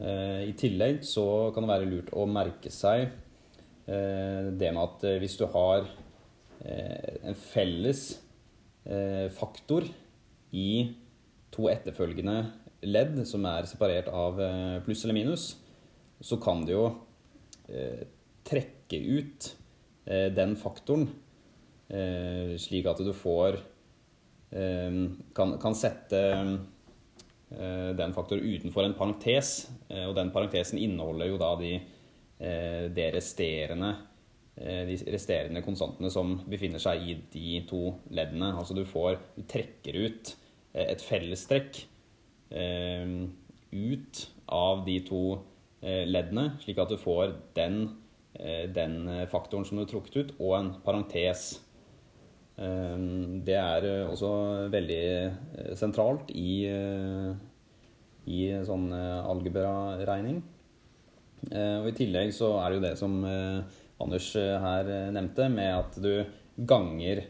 Eh, 0.00 0.48
I 0.48 0.54
tillegg 0.56 1.02
så 1.04 1.50
kan 1.52 1.66
det 1.66 1.72
være 1.72 1.88
lurt 1.90 2.12
å 2.16 2.24
merke 2.30 2.72
seg 2.72 3.08
eh, 3.10 4.48
det 4.48 4.70
med 4.72 4.80
at 4.82 5.04
eh, 5.08 5.18
hvis 5.22 5.36
du 5.40 5.46
har 5.52 5.88
en 6.60 7.36
felles 7.40 8.00
faktor 9.32 9.86
i 10.52 10.92
to 11.48 11.70
etterfølgende 11.72 12.34
ledd 12.84 13.14
som 13.24 13.46
er 13.48 13.64
separert 13.70 14.10
av 14.12 14.36
pluss 14.84 15.06
eller 15.06 15.16
minus, 15.16 15.46
så 16.20 16.36
kan 16.36 16.66
du 16.68 16.74
jo 16.74 16.82
trekke 18.44 19.00
ut 19.00 19.48
den 20.36 20.52
faktoren 20.60 21.08
slik 22.60 22.90
at 22.92 23.00
du 23.00 23.14
får 23.16 23.56
kan, 24.50 25.52
kan 25.62 25.76
sette 25.78 26.20
Eh, 27.50 27.96
den 27.96 28.12
faktor 28.14 28.38
utenfor 28.38 28.84
en 28.84 28.94
parentes. 28.94 29.70
Eh, 29.88 30.06
og 30.06 30.14
den 30.14 30.30
parentesen 30.30 30.78
inneholder 30.78 31.32
jo 31.32 31.40
da 31.40 31.54
de, 31.58 31.74
eh, 32.38 32.86
de 32.94 33.10
resterende 33.16 33.96
de 34.60 34.96
resterende 35.08 35.62
konstantene 35.64 36.10
som 36.12 36.34
befinner 36.44 36.82
seg 36.82 37.00
i 37.00 37.14
de 37.32 37.62
to 37.64 37.94
leddene. 38.10 38.50
Altså 38.58 38.74
du 38.74 38.84
får 38.84 39.16
Du 39.36 39.42
trekker 39.48 39.96
ut 39.96 40.36
et 40.74 41.00
fellestrekk 41.00 41.86
ut 43.72 44.20
av 44.48 44.84
de 44.84 44.98
to 45.00 45.40
leddene, 45.80 46.58
slik 46.60 46.76
at 46.76 46.90
du 46.90 46.98
får 46.98 47.32
den, 47.54 47.96
den 48.74 49.26
faktoren 49.32 49.64
som 49.64 49.78
du 49.78 49.84
har 49.86 49.88
trukket 49.88 50.16
ut, 50.16 50.34
og 50.38 50.58
en 50.58 50.74
parentes. 50.84 51.62
Det 52.60 53.54
er 53.56 53.86
også 54.04 54.30
veldig 54.68 55.04
sentralt 55.80 56.28
i, 56.36 56.66
i 58.28 58.40
sånn 58.68 58.90
algebraregning. 58.92 60.42
Og 61.48 61.88
I 61.88 61.94
tillegg 61.96 62.34
så 62.36 62.50
er 62.60 62.68
det 62.68 62.76
jo 62.76 62.84
det 62.84 62.92
som 63.00 63.14
Anders 63.24 64.28
her 64.36 64.90
nevnte, 65.16 65.46
med 65.52 65.72
at 65.72 65.96
du 66.04 66.12
ganger 66.68 67.22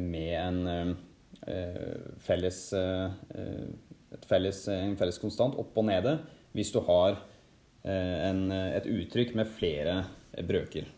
med 0.00 0.32
en 0.40 0.94
felles, 2.24 2.62
felles, 4.24 4.62
en 4.72 4.96
felles 5.02 5.20
konstant 5.20 5.58
opp 5.60 5.76
og 5.76 5.86
nede 5.90 6.16
hvis 6.56 6.72
du 6.72 6.80
har 6.88 7.20
en, 7.84 8.40
et 8.48 8.88
uttrykk 8.88 9.36
med 9.36 9.52
flere 9.52 10.00
brøker. 10.48 10.88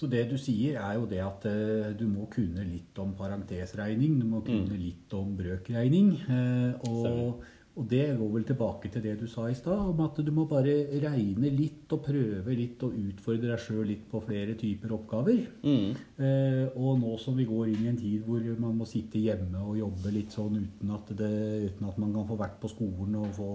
Så 0.00 0.08
det 0.08 0.24
du 0.30 0.38
sier, 0.40 0.78
er 0.80 0.96
jo 0.96 1.04
det 1.08 1.20
at 1.20 1.44
uh, 1.44 1.92
du 1.92 2.06
må 2.08 2.24
kunne 2.32 2.64
litt 2.64 2.96
om 3.02 3.12
parentesregning. 3.18 4.16
Du 4.22 4.28
må 4.30 4.40
kunne 4.46 4.72
mm. 4.72 4.80
litt 4.80 5.16
om 5.16 5.34
brøkregning. 5.36 6.14
Uh, 6.24 6.88
og, 6.88 7.42
og, 7.76 7.82
det 7.90 8.06
går 8.16 8.30
vel 8.32 8.46
tilbake 8.48 8.88
til 8.92 9.04
det 9.04 9.18
du 9.20 9.26
sa 9.28 9.44
i 9.50 9.56
stad, 9.56 9.76
om 9.92 10.00
at 10.06 10.16
du 10.24 10.32
må 10.32 10.46
bare 10.48 10.72
regne 11.04 11.52
litt 11.52 11.92
og 11.92 12.00
prøve 12.08 12.56
litt 12.56 12.80
og 12.86 12.96
utfordre 12.96 13.52
deg 13.52 13.60
sjøl 13.60 13.84
litt 13.92 14.08
på 14.08 14.24
flere 14.24 14.56
typer 14.60 14.96
oppgaver. 14.96 15.44
Mm. 15.68 15.92
Uh, 16.16 16.66
og 16.80 16.96
nå 17.04 17.20
som 17.20 17.36
vi 17.36 17.48
går 17.50 17.74
inn 17.74 17.84
i 17.84 17.92
en 17.92 18.00
tid 18.00 18.24
hvor 18.24 18.50
man 18.56 18.80
må 18.80 18.88
sitte 18.88 19.20
hjemme 19.20 19.60
og 19.60 19.82
jobbe 19.82 20.16
litt 20.16 20.32
sånn 20.32 20.62
uten 20.64 20.96
at, 20.96 21.12
det, 21.20 21.32
uten 21.68 21.92
at 21.92 22.00
man 22.00 22.16
kan 22.16 22.28
få 22.32 22.40
vært 22.40 22.56
på 22.64 22.72
skolen 22.72 23.20
og 23.20 23.34
få 23.36 23.54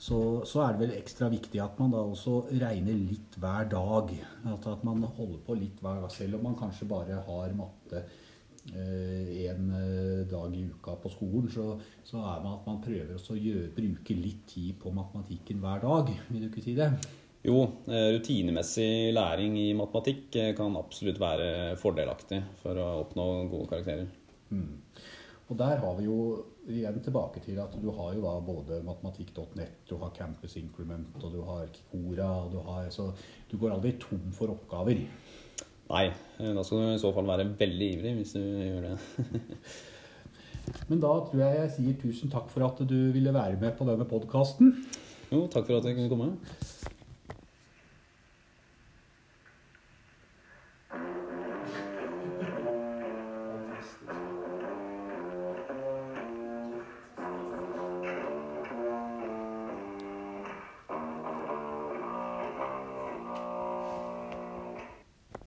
så, 0.00 0.18
så, 0.48 0.62
er 0.64 0.72
det 0.72 0.80
vel 0.86 0.96
ekstra 0.96 1.28
viktig 1.28 1.60
at 1.60 1.76
man 1.80 1.92
da 1.92 2.00
også 2.00 2.46
regner 2.48 2.96
litt 2.96 3.36
hver 3.40 3.68
dag. 3.68 4.14
At, 4.48 4.66
at 4.72 4.84
man 4.86 5.04
holder 5.04 5.42
på 5.44 5.58
litt 5.58 5.82
hver 5.84 6.00
dag, 6.00 6.12
selv 6.14 6.38
om 6.38 6.48
man 6.48 6.56
kanskje 6.56 6.88
bare 6.88 7.20
har 7.26 7.56
matte 7.58 8.04
én 8.70 9.70
eh, 9.72 10.20
eh, 10.20 10.26
dag 10.28 10.56
i 10.56 10.64
uka 10.68 10.96
på 11.02 11.12
skolen, 11.12 11.48
så, 11.52 11.78
så 12.04 12.20
er 12.20 12.42
man 12.44 12.58
at 12.58 12.66
man 12.68 12.82
prøver 12.84 13.16
å 13.16 13.38
gjøre, 13.38 13.72
bruke 13.76 14.16
litt 14.16 14.44
tid 14.50 14.76
på 14.80 14.92
matematikken 14.94 15.62
hver 15.62 15.84
dag. 15.84 16.12
Vil 16.28 16.44
du 16.44 16.48
ikke 16.50 16.64
si 16.64 16.76
det? 16.78 16.90
Jo, 17.44 17.62
eh, 17.88 18.10
rutinemessig 18.16 19.14
læring 19.16 19.56
i 19.58 19.70
matematikk 19.76 20.36
kan 20.58 20.76
absolutt 20.80 21.20
være 21.20 21.76
fordelaktig 21.80 22.42
for 22.60 22.76
å 22.76 22.90
oppnå 23.06 23.30
gode 23.52 23.70
karakterer. 23.72 24.12
Mm. 24.50 24.76
Og 25.50 25.58
der 25.58 25.80
har 25.82 25.96
vi 25.98 26.06
jo 26.06 26.16
igjen 26.70 27.00
tilbake 27.02 27.42
til 27.42 27.58
at 27.58 27.74
du 27.82 27.88
har 27.96 28.14
jo 28.14 28.22
da 28.22 28.36
både 28.46 28.78
matematikk.nett, 28.86 29.80
du 29.90 29.96
har 29.98 30.12
Campus 30.14 30.54
Increment, 30.60 31.10
og 31.18 31.32
du 31.34 31.40
har 31.42 31.66
Kikora, 31.74 32.28
og 32.44 32.52
du 32.54 32.60
har 32.68 32.90
Så 32.94 33.10
du 33.50 33.56
går 33.58 33.74
aldri 33.74 33.96
tom 33.98 34.30
for 34.32 34.54
oppgaver. 34.54 35.02
Nei, 35.90 36.06
da 36.38 36.62
skal 36.62 36.78
du 36.78 36.92
i 36.94 37.02
så 37.02 37.10
fall 37.12 37.26
være 37.26 37.48
veldig 37.58 37.88
ivrig 37.96 38.14
hvis 38.20 38.36
du 38.36 38.42
gjør 38.44 38.92
det. 38.92 38.98
Men 40.90 41.00
da 41.02 41.10
tror 41.26 41.40
jeg 41.42 41.56
jeg 41.56 41.72
sier 41.74 41.96
tusen 41.98 42.30
takk 42.30 42.50
for 42.52 42.62
at 42.68 42.82
du 42.86 42.98
ville 43.10 43.34
være 43.34 43.58
med 43.58 43.74
på 43.74 43.88
denne 43.88 44.06
podkasten. 44.06 44.76
Jo, 45.32 45.48
takk 45.50 45.66
for 45.66 45.80
at 45.80 45.88
jeg 45.88 45.98
kunne 45.98 46.12
komme. 46.12 46.30